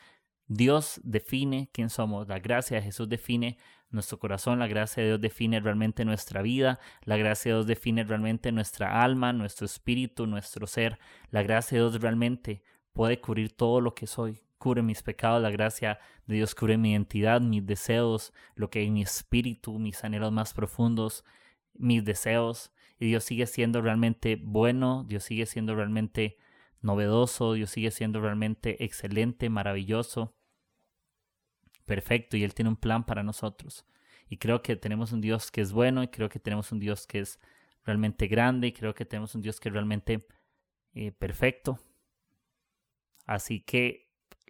Dios 0.48 1.00
define 1.04 1.70
quién 1.72 1.90
somos. 1.90 2.26
La 2.26 2.40
gracia 2.40 2.78
de 2.78 2.82
Jesús 2.82 3.08
define 3.08 3.58
nuestro 3.90 4.18
corazón. 4.18 4.58
La 4.58 4.66
gracia 4.66 5.02
de 5.02 5.10
Dios 5.10 5.20
define 5.20 5.60
realmente 5.60 6.04
nuestra 6.04 6.42
vida. 6.42 6.80
La 7.04 7.16
gracia 7.16 7.52
de 7.52 7.58
Dios 7.58 7.66
define 7.66 8.04
realmente 8.04 8.50
nuestra 8.50 9.02
alma, 9.02 9.32
nuestro 9.32 9.66
espíritu, 9.66 10.26
nuestro 10.26 10.66
ser. 10.66 10.98
La 11.30 11.42
gracia 11.42 11.78
de 11.78 11.84
Dios 11.84 12.00
realmente 12.00 12.62
puede 12.92 13.20
cubrir 13.20 13.52
todo 13.52 13.80
lo 13.80 13.94
que 13.94 14.06
soy 14.06 14.40
cubre 14.58 14.82
mis 14.82 15.02
pecados, 15.02 15.40
la 15.40 15.50
gracia 15.50 15.98
de 16.26 16.36
Dios 16.36 16.54
cubre 16.54 16.76
mi 16.76 16.90
identidad, 16.92 17.40
mis 17.40 17.64
deseos, 17.64 18.32
lo 18.54 18.70
que 18.70 18.80
hay 18.80 18.86
en 18.86 18.94
mi 18.94 19.02
espíritu, 19.02 19.78
mis 19.78 20.04
anhelos 20.04 20.32
más 20.32 20.52
profundos, 20.52 21.24
mis 21.74 22.04
deseos. 22.04 22.72
Y 22.98 23.06
Dios 23.06 23.24
sigue 23.24 23.46
siendo 23.46 23.80
realmente 23.80 24.36
bueno, 24.42 25.04
Dios 25.08 25.24
sigue 25.24 25.46
siendo 25.46 25.74
realmente 25.74 26.36
novedoso, 26.80 27.54
Dios 27.54 27.70
sigue 27.70 27.90
siendo 27.90 28.20
realmente 28.20 28.84
excelente, 28.84 29.48
maravilloso, 29.48 30.34
perfecto, 31.88 32.36
y 32.36 32.44
Él 32.44 32.54
tiene 32.54 32.68
un 32.68 32.76
plan 32.76 33.04
para 33.04 33.24
nosotros. 33.24 33.84
Y 34.28 34.36
creo 34.36 34.62
que 34.62 34.76
tenemos 34.76 35.10
un 35.10 35.20
Dios 35.20 35.50
que 35.50 35.60
es 35.62 35.72
bueno, 35.72 36.04
y 36.04 36.08
creo 36.08 36.28
que 36.28 36.38
tenemos 36.38 36.70
un 36.70 36.78
Dios 36.78 37.08
que 37.08 37.18
es 37.18 37.40
realmente 37.84 38.28
grande, 38.28 38.68
y 38.68 38.72
creo 38.72 38.94
que 38.94 39.04
tenemos 39.04 39.34
un 39.34 39.42
Dios 39.42 39.58
que 39.58 39.70
es 39.70 39.72
realmente 39.72 40.28
eh, 40.94 41.10
perfecto. 41.10 41.80
Así 43.26 43.60
que 43.60 44.08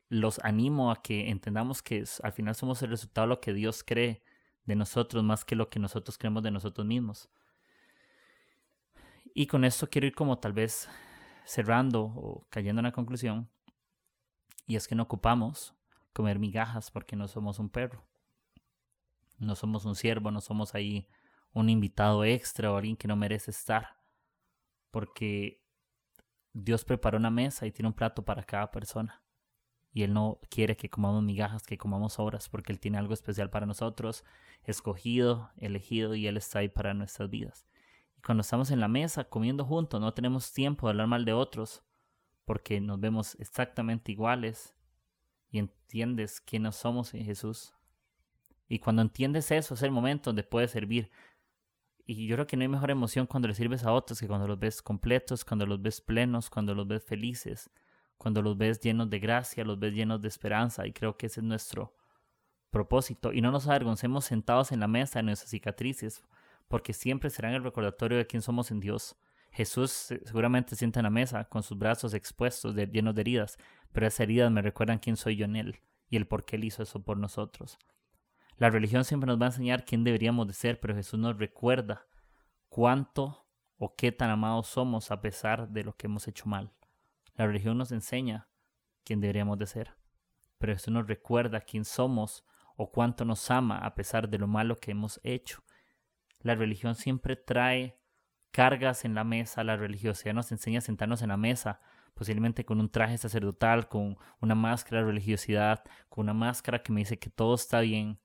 los 0.08 0.40
animo 0.40 0.90
a 0.90 1.02
que 1.02 1.30
entendamos 1.30 1.82
que 1.82 2.04
al 2.22 2.32
final 2.32 2.54
somos 2.54 2.82
el 2.82 2.90
resultado 2.90 3.26
de 3.26 3.30
lo 3.30 3.40
que 3.40 3.52
Dios 3.52 3.82
cree 3.84 4.22
de 4.64 4.76
nosotros 4.76 5.24
más 5.24 5.44
que 5.44 5.56
lo 5.56 5.70
que 5.70 5.78
nosotros 5.78 6.18
creemos 6.18 6.42
de 6.42 6.50
nosotros 6.50 6.86
mismos. 6.86 7.30
Y 9.34 9.46
con 9.46 9.64
esto 9.64 9.88
quiero 9.88 10.06
ir 10.06 10.14
como 10.14 10.38
tal 10.38 10.52
vez 10.52 10.88
cerrando 11.44 12.02
o 12.02 12.46
cayendo 12.50 12.80
en 12.80 12.84
la 12.84 12.92
conclusión. 12.92 13.48
Y 14.66 14.76
es 14.76 14.86
que 14.86 14.94
no 14.94 15.04
ocupamos 15.04 15.74
comer 16.12 16.38
migajas 16.38 16.90
porque 16.90 17.16
no 17.16 17.28
somos 17.28 17.58
un 17.58 17.70
perro. 17.70 18.04
No 19.38 19.54
somos 19.54 19.84
un 19.84 19.94
siervo, 19.94 20.30
no 20.30 20.40
somos 20.40 20.74
ahí 20.74 21.08
un 21.52 21.70
invitado 21.70 22.24
extra 22.24 22.72
o 22.72 22.76
alguien 22.76 22.96
que 22.96 23.08
no 23.08 23.16
merece 23.16 23.50
estar. 23.50 23.96
Porque 24.90 25.62
Dios 26.52 26.84
preparó 26.84 27.18
una 27.18 27.30
mesa 27.30 27.66
y 27.66 27.72
tiene 27.72 27.88
un 27.88 27.94
plato 27.94 28.24
para 28.24 28.42
cada 28.42 28.70
persona 28.70 29.22
y 29.92 30.02
Él 30.02 30.12
no 30.12 30.38
quiere 30.48 30.76
que 30.76 30.90
comamos 30.90 31.22
migajas, 31.22 31.64
que 31.64 31.78
comamos 31.78 32.18
obras, 32.18 32.48
porque 32.48 32.72
Él 32.72 32.78
tiene 32.78 32.98
algo 32.98 33.14
especial 33.14 33.50
para 33.50 33.66
nosotros, 33.66 34.24
escogido, 34.62 35.50
elegido, 35.56 36.14
y 36.14 36.26
Él 36.26 36.36
está 36.36 36.60
ahí 36.60 36.68
para 36.68 36.94
nuestras 36.94 37.30
vidas. 37.30 37.66
Y 38.16 38.20
cuando 38.20 38.42
estamos 38.42 38.70
en 38.70 38.80
la 38.80 38.88
mesa 38.88 39.24
comiendo 39.24 39.64
juntos, 39.64 40.00
no 40.00 40.14
tenemos 40.14 40.52
tiempo 40.52 40.86
de 40.86 40.90
hablar 40.90 41.06
mal 41.06 41.24
de 41.24 41.32
otros, 41.32 41.82
porque 42.44 42.80
nos 42.80 43.00
vemos 43.00 43.34
exactamente 43.40 44.12
iguales 44.12 44.74
y 45.50 45.58
entiendes 45.58 46.40
quiénes 46.40 46.76
somos 46.76 47.14
en 47.14 47.24
Jesús. 47.24 47.74
Y 48.68 48.78
cuando 48.78 49.02
entiendes 49.02 49.50
eso, 49.50 49.74
es 49.74 49.82
el 49.82 49.90
momento 49.90 50.30
donde 50.30 50.42
puedes 50.42 50.70
servir. 50.70 51.10
Y 52.04 52.26
yo 52.26 52.36
creo 52.36 52.46
que 52.46 52.56
no 52.56 52.62
hay 52.62 52.68
mejor 52.68 52.90
emoción 52.90 53.26
cuando 53.26 53.48
le 53.48 53.54
sirves 53.54 53.84
a 53.84 53.92
otros 53.92 54.20
que 54.20 54.26
cuando 54.26 54.46
los 54.46 54.58
ves 54.58 54.82
completos, 54.82 55.44
cuando 55.44 55.66
los 55.66 55.80
ves 55.80 56.00
plenos, 56.00 56.50
cuando 56.50 56.74
los 56.74 56.86
ves 56.86 57.04
felices 57.04 57.70
cuando 58.18 58.42
los 58.42 58.58
ves 58.58 58.80
llenos 58.80 59.08
de 59.08 59.20
gracia, 59.20 59.64
los 59.64 59.78
ves 59.78 59.94
llenos 59.94 60.20
de 60.20 60.28
esperanza 60.28 60.86
y 60.86 60.92
creo 60.92 61.16
que 61.16 61.26
ese 61.26 61.40
es 61.40 61.44
nuestro 61.44 61.94
propósito. 62.70 63.32
Y 63.32 63.40
no 63.40 63.50
nos 63.52 63.68
avergoncemos 63.68 64.24
sentados 64.26 64.72
en 64.72 64.80
la 64.80 64.88
mesa 64.88 65.20
de 65.20 65.22
nuestras 65.22 65.50
cicatrices, 65.50 66.22
porque 66.66 66.92
siempre 66.92 67.30
serán 67.30 67.54
el 67.54 67.62
recordatorio 67.62 68.18
de 68.18 68.26
quién 68.26 68.42
somos 68.42 68.70
en 68.70 68.80
Dios. 68.80 69.16
Jesús 69.50 69.90
seguramente 69.90 70.76
sienta 70.76 71.00
en 71.00 71.04
la 71.04 71.10
mesa 71.10 71.44
con 71.44 71.62
sus 71.62 71.78
brazos 71.78 72.12
expuestos, 72.12 72.74
llenos 72.74 73.14
de 73.14 73.20
heridas, 73.22 73.56
pero 73.92 74.06
esas 74.06 74.20
heridas 74.20 74.50
me 74.50 74.62
recuerdan 74.62 74.98
quién 74.98 75.16
soy 75.16 75.36
yo 75.36 75.44
en 75.44 75.56
Él 75.56 75.80
y 76.08 76.16
el 76.16 76.26
por 76.26 76.44
qué 76.44 76.56
Él 76.56 76.64
hizo 76.64 76.82
eso 76.82 77.02
por 77.02 77.16
nosotros. 77.16 77.78
La 78.56 78.70
religión 78.70 79.04
siempre 79.04 79.28
nos 79.28 79.40
va 79.40 79.46
a 79.46 79.48
enseñar 79.48 79.84
quién 79.84 80.04
deberíamos 80.04 80.46
de 80.48 80.54
ser, 80.54 80.80
pero 80.80 80.94
Jesús 80.94 81.18
nos 81.18 81.38
recuerda 81.38 82.06
cuánto 82.68 83.46
o 83.76 83.94
qué 83.94 84.10
tan 84.10 84.30
amados 84.30 84.66
somos 84.66 85.10
a 85.10 85.20
pesar 85.20 85.68
de 85.68 85.84
lo 85.84 85.96
que 85.96 86.06
hemos 86.08 86.26
hecho 86.26 86.46
mal. 86.46 86.72
La 87.36 87.46
religión 87.46 87.78
nos 87.78 87.92
enseña 87.92 88.48
quién 89.04 89.20
deberíamos 89.20 89.58
de 89.58 89.66
ser, 89.66 89.94
pero 90.58 90.72
eso 90.72 90.90
nos 90.90 91.06
recuerda 91.06 91.60
quién 91.60 91.84
somos 91.84 92.44
o 92.76 92.90
cuánto 92.90 93.24
nos 93.24 93.48
ama 93.50 93.78
a 93.78 93.94
pesar 93.94 94.28
de 94.28 94.38
lo 94.38 94.48
malo 94.48 94.76
que 94.76 94.90
hemos 94.90 95.20
hecho. 95.22 95.62
La 96.40 96.54
religión 96.56 96.94
siempre 96.96 97.36
trae 97.36 98.00
cargas 98.50 99.04
en 99.04 99.14
la 99.14 99.24
mesa, 99.24 99.62
la 99.62 99.76
religiosidad 99.76 100.34
nos 100.34 100.50
enseña 100.50 100.78
a 100.78 100.82
sentarnos 100.82 101.22
en 101.22 101.28
la 101.28 101.36
mesa, 101.36 101.80
posiblemente 102.18 102.64
con 102.64 102.80
un 102.80 102.90
traje 102.90 103.16
sacerdotal, 103.16 103.88
con 103.88 104.18
una 104.40 104.56
máscara 104.56 105.00
de 105.02 105.06
religiosidad, 105.06 105.84
con 106.08 106.24
una 106.24 106.34
máscara 106.34 106.82
que 106.82 106.92
me 106.92 107.02
dice 107.02 107.16
que 107.16 107.30
todo 107.30 107.54
está 107.54 107.78
bien, 107.78 108.18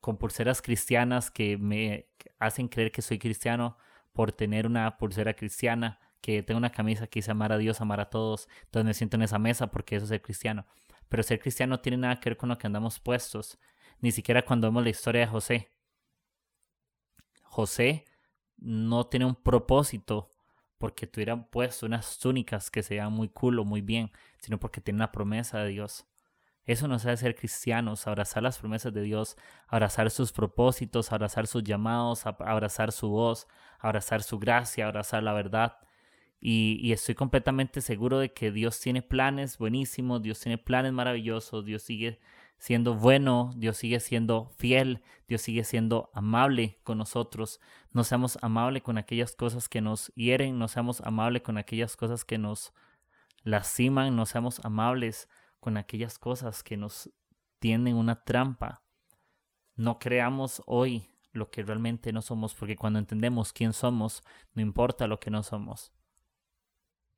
con 0.00 0.16
pulseras 0.16 0.62
cristianas 0.62 1.32
que 1.32 1.58
me 1.58 2.08
hacen 2.38 2.68
creer 2.68 2.92
que 2.92 3.02
soy 3.02 3.18
cristiano 3.18 3.76
por 4.12 4.30
tener 4.30 4.64
una 4.64 4.96
pulsera 4.96 5.34
cristiana, 5.34 5.98
que 6.20 6.44
tengo 6.44 6.58
una 6.58 6.70
camisa 6.70 7.08
que 7.08 7.18
dice 7.18 7.32
amar 7.32 7.50
a 7.50 7.58
Dios, 7.58 7.80
amar 7.80 7.98
a 7.98 8.10
todos, 8.10 8.48
entonces 8.62 8.86
me 8.86 8.94
siento 8.94 9.16
en 9.16 9.22
esa 9.22 9.40
mesa 9.40 9.72
porque 9.72 9.96
eso 9.96 10.04
es 10.04 10.10
ser 10.10 10.22
cristiano. 10.22 10.64
Pero 11.08 11.24
ser 11.24 11.40
cristiano 11.40 11.72
no 11.72 11.80
tiene 11.80 11.98
nada 11.98 12.20
que 12.20 12.30
ver 12.30 12.36
con 12.36 12.48
lo 12.48 12.58
que 12.58 12.68
andamos 12.68 13.00
puestos, 13.00 13.58
ni 13.98 14.12
siquiera 14.12 14.44
cuando 14.44 14.68
vemos 14.68 14.84
la 14.84 14.90
historia 14.90 15.22
de 15.22 15.26
José. 15.26 15.72
José 17.42 18.04
no 18.56 19.08
tiene 19.08 19.26
un 19.26 19.34
propósito 19.34 20.30
porque 20.82 21.06
tuviera 21.06 21.40
puesto 21.40 21.86
unas 21.86 22.18
túnicas 22.18 22.68
que 22.68 22.82
se 22.82 22.94
vean 22.94 23.12
muy 23.12 23.28
cool 23.28 23.60
o 23.60 23.64
muy 23.64 23.82
bien, 23.82 24.10
sino 24.40 24.58
porque 24.58 24.80
tiene 24.80 24.96
una 24.96 25.12
promesa 25.12 25.60
de 25.60 25.68
Dios. 25.68 26.08
Eso 26.64 26.88
nos 26.88 27.06
hace 27.06 27.18
ser 27.18 27.36
cristianos, 27.36 28.08
abrazar 28.08 28.42
las 28.42 28.58
promesas 28.58 28.92
de 28.92 29.02
Dios, 29.02 29.36
abrazar 29.68 30.10
sus 30.10 30.32
propósitos, 30.32 31.12
abrazar 31.12 31.46
sus 31.46 31.62
llamados, 31.62 32.26
abrazar 32.26 32.90
su 32.90 33.10
voz, 33.10 33.46
abrazar 33.78 34.24
su 34.24 34.40
gracia, 34.40 34.86
abrazar 34.86 35.22
la 35.22 35.32
verdad. 35.32 35.78
Y, 36.40 36.90
estoy 36.90 37.14
completamente 37.14 37.80
seguro 37.80 38.18
de 38.18 38.32
que 38.32 38.50
Dios 38.50 38.80
tiene 38.80 39.02
planes 39.02 39.58
buenísimos, 39.58 40.20
Dios 40.20 40.40
tiene 40.40 40.58
planes 40.58 40.92
maravillosos, 40.92 41.64
Dios 41.64 41.82
sigue 41.84 42.18
siendo 42.62 42.94
bueno, 42.94 43.50
Dios 43.56 43.78
sigue 43.78 43.98
siendo 43.98 44.52
fiel, 44.56 45.02
Dios 45.26 45.42
sigue 45.42 45.64
siendo 45.64 46.10
amable 46.14 46.78
con 46.84 46.96
nosotros. 46.96 47.60
No 47.90 48.04
seamos 48.04 48.38
amables 48.40 48.84
con 48.84 48.98
aquellas 48.98 49.34
cosas 49.34 49.68
que 49.68 49.80
nos 49.80 50.12
hieren, 50.14 50.60
no 50.60 50.68
seamos 50.68 51.00
amables 51.00 51.42
con 51.42 51.58
aquellas 51.58 51.96
cosas 51.96 52.24
que 52.24 52.38
nos 52.38 52.72
lastiman, 53.42 54.14
no 54.14 54.26
seamos 54.26 54.64
amables 54.64 55.28
con 55.58 55.76
aquellas 55.76 56.20
cosas 56.20 56.62
que 56.62 56.76
nos 56.76 57.10
tienden 57.58 57.96
una 57.96 58.22
trampa. 58.22 58.84
No 59.74 59.98
creamos 59.98 60.62
hoy 60.66 61.08
lo 61.32 61.50
que 61.50 61.64
realmente 61.64 62.12
no 62.12 62.22
somos, 62.22 62.54
porque 62.54 62.76
cuando 62.76 63.00
entendemos 63.00 63.52
quién 63.52 63.72
somos, 63.72 64.22
no 64.54 64.62
importa 64.62 65.08
lo 65.08 65.18
que 65.18 65.32
no 65.32 65.42
somos. 65.42 65.92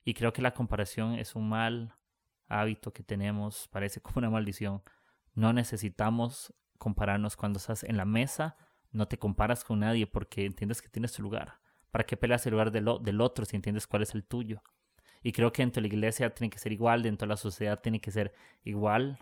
Y 0.07 0.15
creo 0.15 0.33
que 0.33 0.41
la 0.41 0.55
comparación 0.55 1.17
es 1.17 1.35
un 1.35 1.51
mal 1.51 1.95
hábito 2.49 2.95
que 2.95 3.03
tenemos, 3.03 3.69
parece 3.69 4.01
como 4.01 4.21
una 4.21 4.31
maldición. 4.31 4.83
No 5.35 5.53
necesitamos 5.53 6.55
compararnos 6.79 7.37
cuando 7.37 7.59
estás 7.59 7.85
en 7.85 7.97
la 7.97 8.05
mesa, 8.05 8.57
no 8.91 9.09
te 9.09 9.19
comparas 9.19 9.65
con 9.65 9.81
nadie 9.81 10.07
porque 10.07 10.47
entiendes 10.47 10.81
que 10.81 10.89
tienes 10.89 11.13
tu 11.13 11.23
lugar. 11.23 11.61
¿Para 11.91 12.05
qué 12.05 12.17
peleas 12.17 12.47
el 12.47 12.53
lugar 12.53 12.71
del, 12.71 12.89
del 13.03 13.21
otro 13.21 13.45
si 13.45 13.57
entiendes 13.57 13.87
cuál 13.87 14.03
es 14.03 14.15
el 14.15 14.25
tuyo? 14.25 14.63
Y 15.23 15.33
creo 15.33 15.53
que 15.53 15.63
dentro 15.63 15.83
de 15.83 15.89
la 15.89 15.95
iglesia 15.95 16.35
tiene 16.35 16.51
que 16.51 16.59
ser 16.59 16.73
igual, 16.73 17.03
dentro 17.03 17.27
de 17.27 17.31
la 17.31 17.37
sociedad 17.37 17.81
tiene 17.81 18.01
que 18.01 18.11
ser 18.11 18.35
igual. 18.63 19.19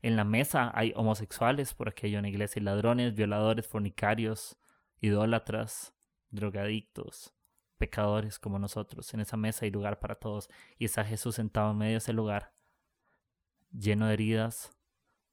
En 0.00 0.16
la 0.16 0.24
mesa 0.24 0.70
hay 0.74 0.92
homosexuales, 0.96 1.74
por 1.74 1.88
aquello 1.88 2.18
en 2.18 2.22
la 2.22 2.28
iglesia 2.28 2.60
hay 2.60 2.64
ladrones, 2.64 3.14
violadores, 3.14 3.66
fornicarios, 3.66 4.56
idólatras, 5.00 5.92
drogadictos, 6.30 7.34
pecadores 7.78 8.38
como 8.38 8.58
nosotros. 8.58 9.12
En 9.12 9.20
esa 9.20 9.36
mesa 9.36 9.64
hay 9.64 9.70
lugar 9.70 9.98
para 9.98 10.14
todos. 10.14 10.48
Y 10.78 10.84
está 10.84 11.04
Jesús 11.04 11.34
sentado 11.34 11.72
en 11.72 11.78
medio 11.78 11.92
de 11.92 11.98
ese 11.98 12.12
lugar, 12.12 12.52
lleno 13.72 14.06
de 14.06 14.14
heridas, 14.14 14.77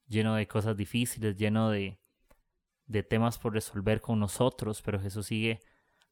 lleno 0.07 0.35
de 0.35 0.47
cosas 0.47 0.77
difíciles, 0.77 1.35
lleno 1.35 1.69
de, 1.69 1.99
de 2.87 3.03
temas 3.03 3.37
por 3.37 3.53
resolver 3.53 4.01
con 4.01 4.19
nosotros, 4.19 4.81
pero 4.81 4.99
Jesús 4.99 5.27
sigue 5.27 5.59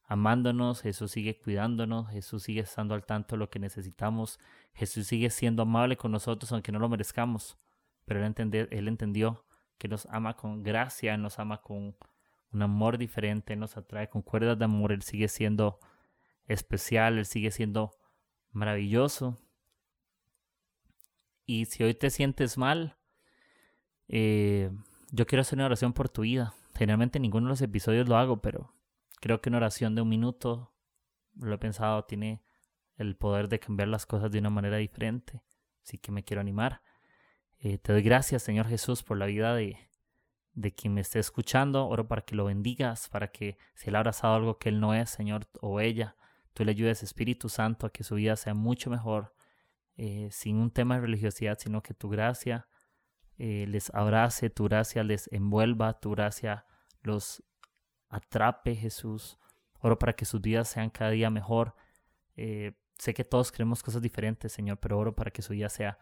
amándonos, 0.05 0.81
Jesús 0.81 1.11
sigue 1.11 1.39
cuidándonos, 1.39 2.09
Jesús 2.09 2.43
sigue 2.43 2.61
estando 2.61 2.93
al 2.93 3.05
tanto 3.05 3.35
de 3.35 3.39
lo 3.39 3.49
que 3.49 3.59
necesitamos, 3.59 4.39
Jesús 4.73 5.07
sigue 5.07 5.29
siendo 5.29 5.63
amable 5.63 5.97
con 5.97 6.11
nosotros 6.11 6.51
aunque 6.51 6.71
no 6.71 6.79
lo 6.79 6.89
merezcamos, 6.89 7.57
pero 8.05 8.25
Él, 8.25 8.67
él 8.71 8.87
entendió 8.87 9.45
que 9.77 9.87
nos 9.87 10.05
ama 10.07 10.35
con 10.35 10.63
gracia, 10.63 11.17
nos 11.17 11.39
ama 11.39 11.61
con 11.61 11.95
un 12.51 12.61
amor 12.61 12.97
diferente, 12.97 13.55
nos 13.55 13.77
atrae 13.77 14.09
con 14.09 14.21
cuerdas 14.21 14.57
de 14.59 14.65
amor, 14.65 14.91
Él 14.91 15.01
sigue 15.01 15.27
siendo 15.27 15.79
especial, 16.47 17.17
Él 17.17 17.25
sigue 17.25 17.51
siendo 17.51 17.91
maravilloso. 18.51 19.37
Y 21.45 21.65
si 21.65 21.83
hoy 21.83 21.93
te 21.93 22.09
sientes 22.09 22.57
mal, 22.57 22.97
eh, 24.15 24.69
yo 25.11 25.25
quiero 25.25 25.41
hacer 25.41 25.57
una 25.57 25.65
oración 25.65 25.91
por 25.91 26.07
tu 26.07 26.21
vida. 26.21 26.53
Generalmente 26.75 27.19
ninguno 27.19 27.47
de 27.47 27.49
los 27.49 27.61
episodios 27.63 28.07
lo 28.07 28.15
hago, 28.15 28.43
pero 28.43 28.71
creo 29.19 29.41
que 29.41 29.49
una 29.49 29.57
oración 29.57 29.95
de 29.95 30.03
un 30.03 30.09
minuto, 30.09 30.71
lo 31.35 31.55
he 31.55 31.57
pensado, 31.57 32.05
tiene 32.05 32.43
el 32.95 33.15
poder 33.15 33.49
de 33.49 33.59
cambiar 33.59 33.87
las 33.87 34.05
cosas 34.05 34.29
de 34.29 34.37
una 34.37 34.51
manera 34.51 34.77
diferente. 34.77 35.41
Así 35.83 35.97
que 35.97 36.11
me 36.11 36.23
quiero 36.23 36.41
animar. 36.41 36.83
Eh, 37.57 37.79
te 37.79 37.91
doy 37.91 38.03
gracias, 38.03 38.43
Señor 38.43 38.67
Jesús, 38.67 39.01
por 39.01 39.17
la 39.17 39.25
vida 39.25 39.55
de, 39.55 39.79
de 40.53 40.75
quien 40.75 40.93
me 40.93 41.01
esté 41.01 41.17
escuchando. 41.17 41.87
Oro 41.87 42.07
para 42.07 42.21
que 42.21 42.35
lo 42.35 42.45
bendigas, 42.45 43.09
para 43.09 43.31
que 43.31 43.57
si 43.73 43.89
él 43.89 43.95
ha 43.95 43.99
abrazado 43.99 44.35
algo 44.35 44.59
que 44.59 44.69
él 44.69 44.79
no 44.79 44.93
es, 44.93 45.09
Señor, 45.09 45.47
o 45.59 45.79
ella, 45.79 46.15
tú 46.53 46.63
le 46.63 46.69
ayudes, 46.69 47.01
Espíritu 47.01 47.49
Santo, 47.49 47.87
a 47.87 47.91
que 47.91 48.03
su 48.03 48.13
vida 48.13 48.35
sea 48.35 48.53
mucho 48.53 48.91
mejor, 48.91 49.33
eh, 49.95 50.29
sin 50.31 50.57
un 50.57 50.69
tema 50.69 50.95
de 50.95 51.01
religiosidad, 51.01 51.57
sino 51.59 51.81
que 51.81 51.95
tu 51.95 52.09
gracia 52.09 52.67
eh, 53.37 53.65
les 53.67 53.93
abrace, 53.93 54.49
tu 54.49 54.65
gracia 54.65 55.03
les 55.03 55.27
envuelva, 55.31 55.99
tu 55.99 56.11
gracia 56.11 56.65
los 57.01 57.43
atrape, 58.09 58.75
Jesús. 58.75 59.39
Oro 59.79 59.99
para 59.99 60.13
que 60.13 60.25
sus 60.25 60.41
vidas 60.41 60.69
sean 60.69 60.89
cada 60.89 61.11
día 61.11 61.29
mejor. 61.29 61.75
Eh, 62.35 62.73
sé 62.97 63.13
que 63.13 63.23
todos 63.23 63.51
queremos 63.51 63.83
cosas 63.83 64.01
diferentes, 64.01 64.51
Señor, 64.51 64.79
pero 64.79 64.97
oro 64.97 65.15
para 65.15 65.31
que 65.31 65.41
su 65.41 65.53
vida 65.53 65.69
sea 65.69 65.99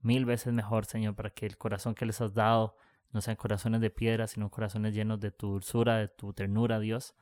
mil 0.00 0.24
veces 0.24 0.52
mejor, 0.52 0.84
Señor, 0.84 1.16
para 1.16 1.30
que 1.30 1.46
el 1.46 1.56
corazón 1.58 1.94
que 1.94 2.06
les 2.06 2.20
has 2.20 2.34
dado 2.34 2.76
no 3.10 3.20
sean 3.20 3.36
corazones 3.36 3.80
de 3.80 3.90
piedra, 3.90 4.26
sino 4.26 4.50
corazones 4.50 4.94
llenos 4.94 5.18
de 5.20 5.30
tu 5.30 5.48
dulzura, 5.48 5.96
de 5.96 6.08
tu 6.08 6.32
ternura, 6.32 6.78
Dios. 6.78 7.14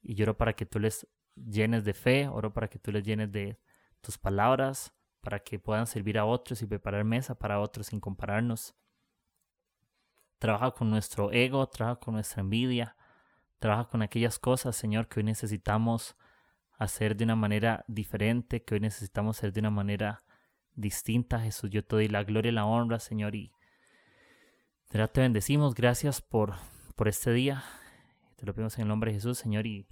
Y 0.00 0.14
yo 0.14 0.24
oro 0.24 0.36
para 0.36 0.54
que 0.54 0.66
tú 0.66 0.80
les 0.80 1.06
llenes 1.36 1.84
de 1.84 1.94
fe, 1.94 2.28
oro 2.28 2.52
para 2.52 2.68
que 2.68 2.78
tú 2.78 2.90
les 2.90 3.04
llenes 3.04 3.30
de 3.30 3.60
tus 4.00 4.18
palabras, 4.18 4.92
para 5.22 5.38
que 5.40 5.58
puedan 5.58 5.86
servir 5.86 6.18
a 6.18 6.26
otros 6.26 6.60
y 6.60 6.66
preparar 6.66 7.04
mesa 7.04 7.38
para 7.38 7.60
otros 7.60 7.86
sin 7.86 8.00
compararnos. 8.00 8.74
Trabaja 10.38 10.72
con 10.72 10.90
nuestro 10.90 11.32
ego, 11.32 11.66
trabaja 11.68 12.00
con 12.00 12.14
nuestra 12.14 12.40
envidia, 12.40 12.96
trabaja 13.60 13.88
con 13.88 14.02
aquellas 14.02 14.38
cosas, 14.40 14.74
Señor, 14.74 15.08
que 15.08 15.20
hoy 15.20 15.24
necesitamos 15.24 16.16
hacer 16.76 17.16
de 17.16 17.24
una 17.24 17.36
manera 17.36 17.84
diferente, 17.86 18.64
que 18.64 18.74
hoy 18.74 18.80
necesitamos 18.80 19.38
hacer 19.38 19.52
de 19.52 19.60
una 19.60 19.70
manera 19.70 20.24
distinta. 20.74 21.38
Jesús, 21.38 21.70
yo 21.70 21.84
te 21.84 21.94
doy 21.94 22.08
la 22.08 22.24
gloria 22.24 22.50
y 22.50 22.54
la 22.54 22.66
honra, 22.66 22.98
Señor, 22.98 23.36
y 23.36 23.52
te 24.90 25.20
bendecimos. 25.20 25.76
Gracias 25.76 26.20
por, 26.20 26.54
por 26.96 27.06
este 27.06 27.32
día. 27.32 27.62
Te 28.34 28.44
lo 28.44 28.54
pedimos 28.54 28.76
en 28.76 28.82
el 28.82 28.88
nombre 28.88 29.12
de 29.12 29.18
Jesús, 29.18 29.38
Señor, 29.38 29.68
y 29.68 29.86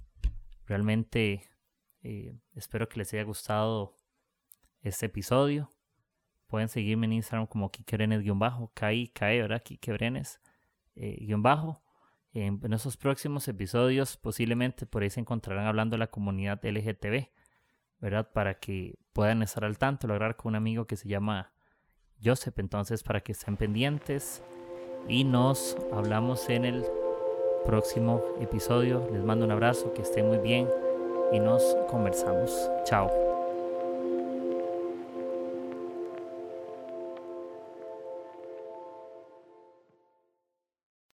realmente 0.65 1.49
eh, 2.03 2.37
espero 2.53 2.89
que 2.89 2.99
les 2.99 3.13
haya 3.13 3.23
gustado 3.23 4.00
este 4.81 5.07
episodio. 5.07 5.69
Pueden 6.47 6.67
seguirme 6.67 7.05
en 7.05 7.13
Instagram 7.13 7.47
como 7.47 7.71
Kikebrenes-bajo, 7.71 8.71
Kai, 8.73 9.11
¿verdad? 9.19 9.63
Kikebrenes, 9.63 10.41
eh. 10.95 11.25
En, 12.33 12.59
en 12.63 12.73
esos 12.73 12.95
próximos 12.95 13.47
episodios 13.49 14.15
posiblemente 14.15 14.85
por 14.85 15.03
ahí 15.03 15.09
se 15.09 15.19
encontrarán 15.19 15.67
hablando 15.67 15.95
de 15.95 15.99
la 15.99 16.07
comunidad 16.07 16.63
LGTB, 16.63 17.27
¿verdad? 17.99 18.31
Para 18.31 18.59
que 18.59 18.97
puedan 19.13 19.43
estar 19.43 19.65
al 19.65 19.77
tanto, 19.77 20.07
lograr 20.07 20.37
con 20.37 20.51
un 20.51 20.55
amigo 20.55 20.87
que 20.87 20.95
se 20.95 21.09
llama 21.09 21.51
Joseph. 22.23 22.57
Entonces, 22.59 23.03
para 23.03 23.21
que 23.21 23.33
estén 23.33 23.57
pendientes 23.57 24.41
y 25.07 25.23
nos 25.23 25.75
hablamos 25.91 26.49
en 26.49 26.65
el 26.65 26.85
próximo 27.65 28.23
episodio. 28.39 29.07
Les 29.11 29.23
mando 29.23 29.45
un 29.45 29.51
abrazo, 29.51 29.93
que 29.93 30.01
estén 30.01 30.27
muy 30.27 30.37
bien 30.37 30.67
y 31.31 31.39
nos 31.39 31.75
conversamos. 31.89 32.69
Chao. 32.85 33.20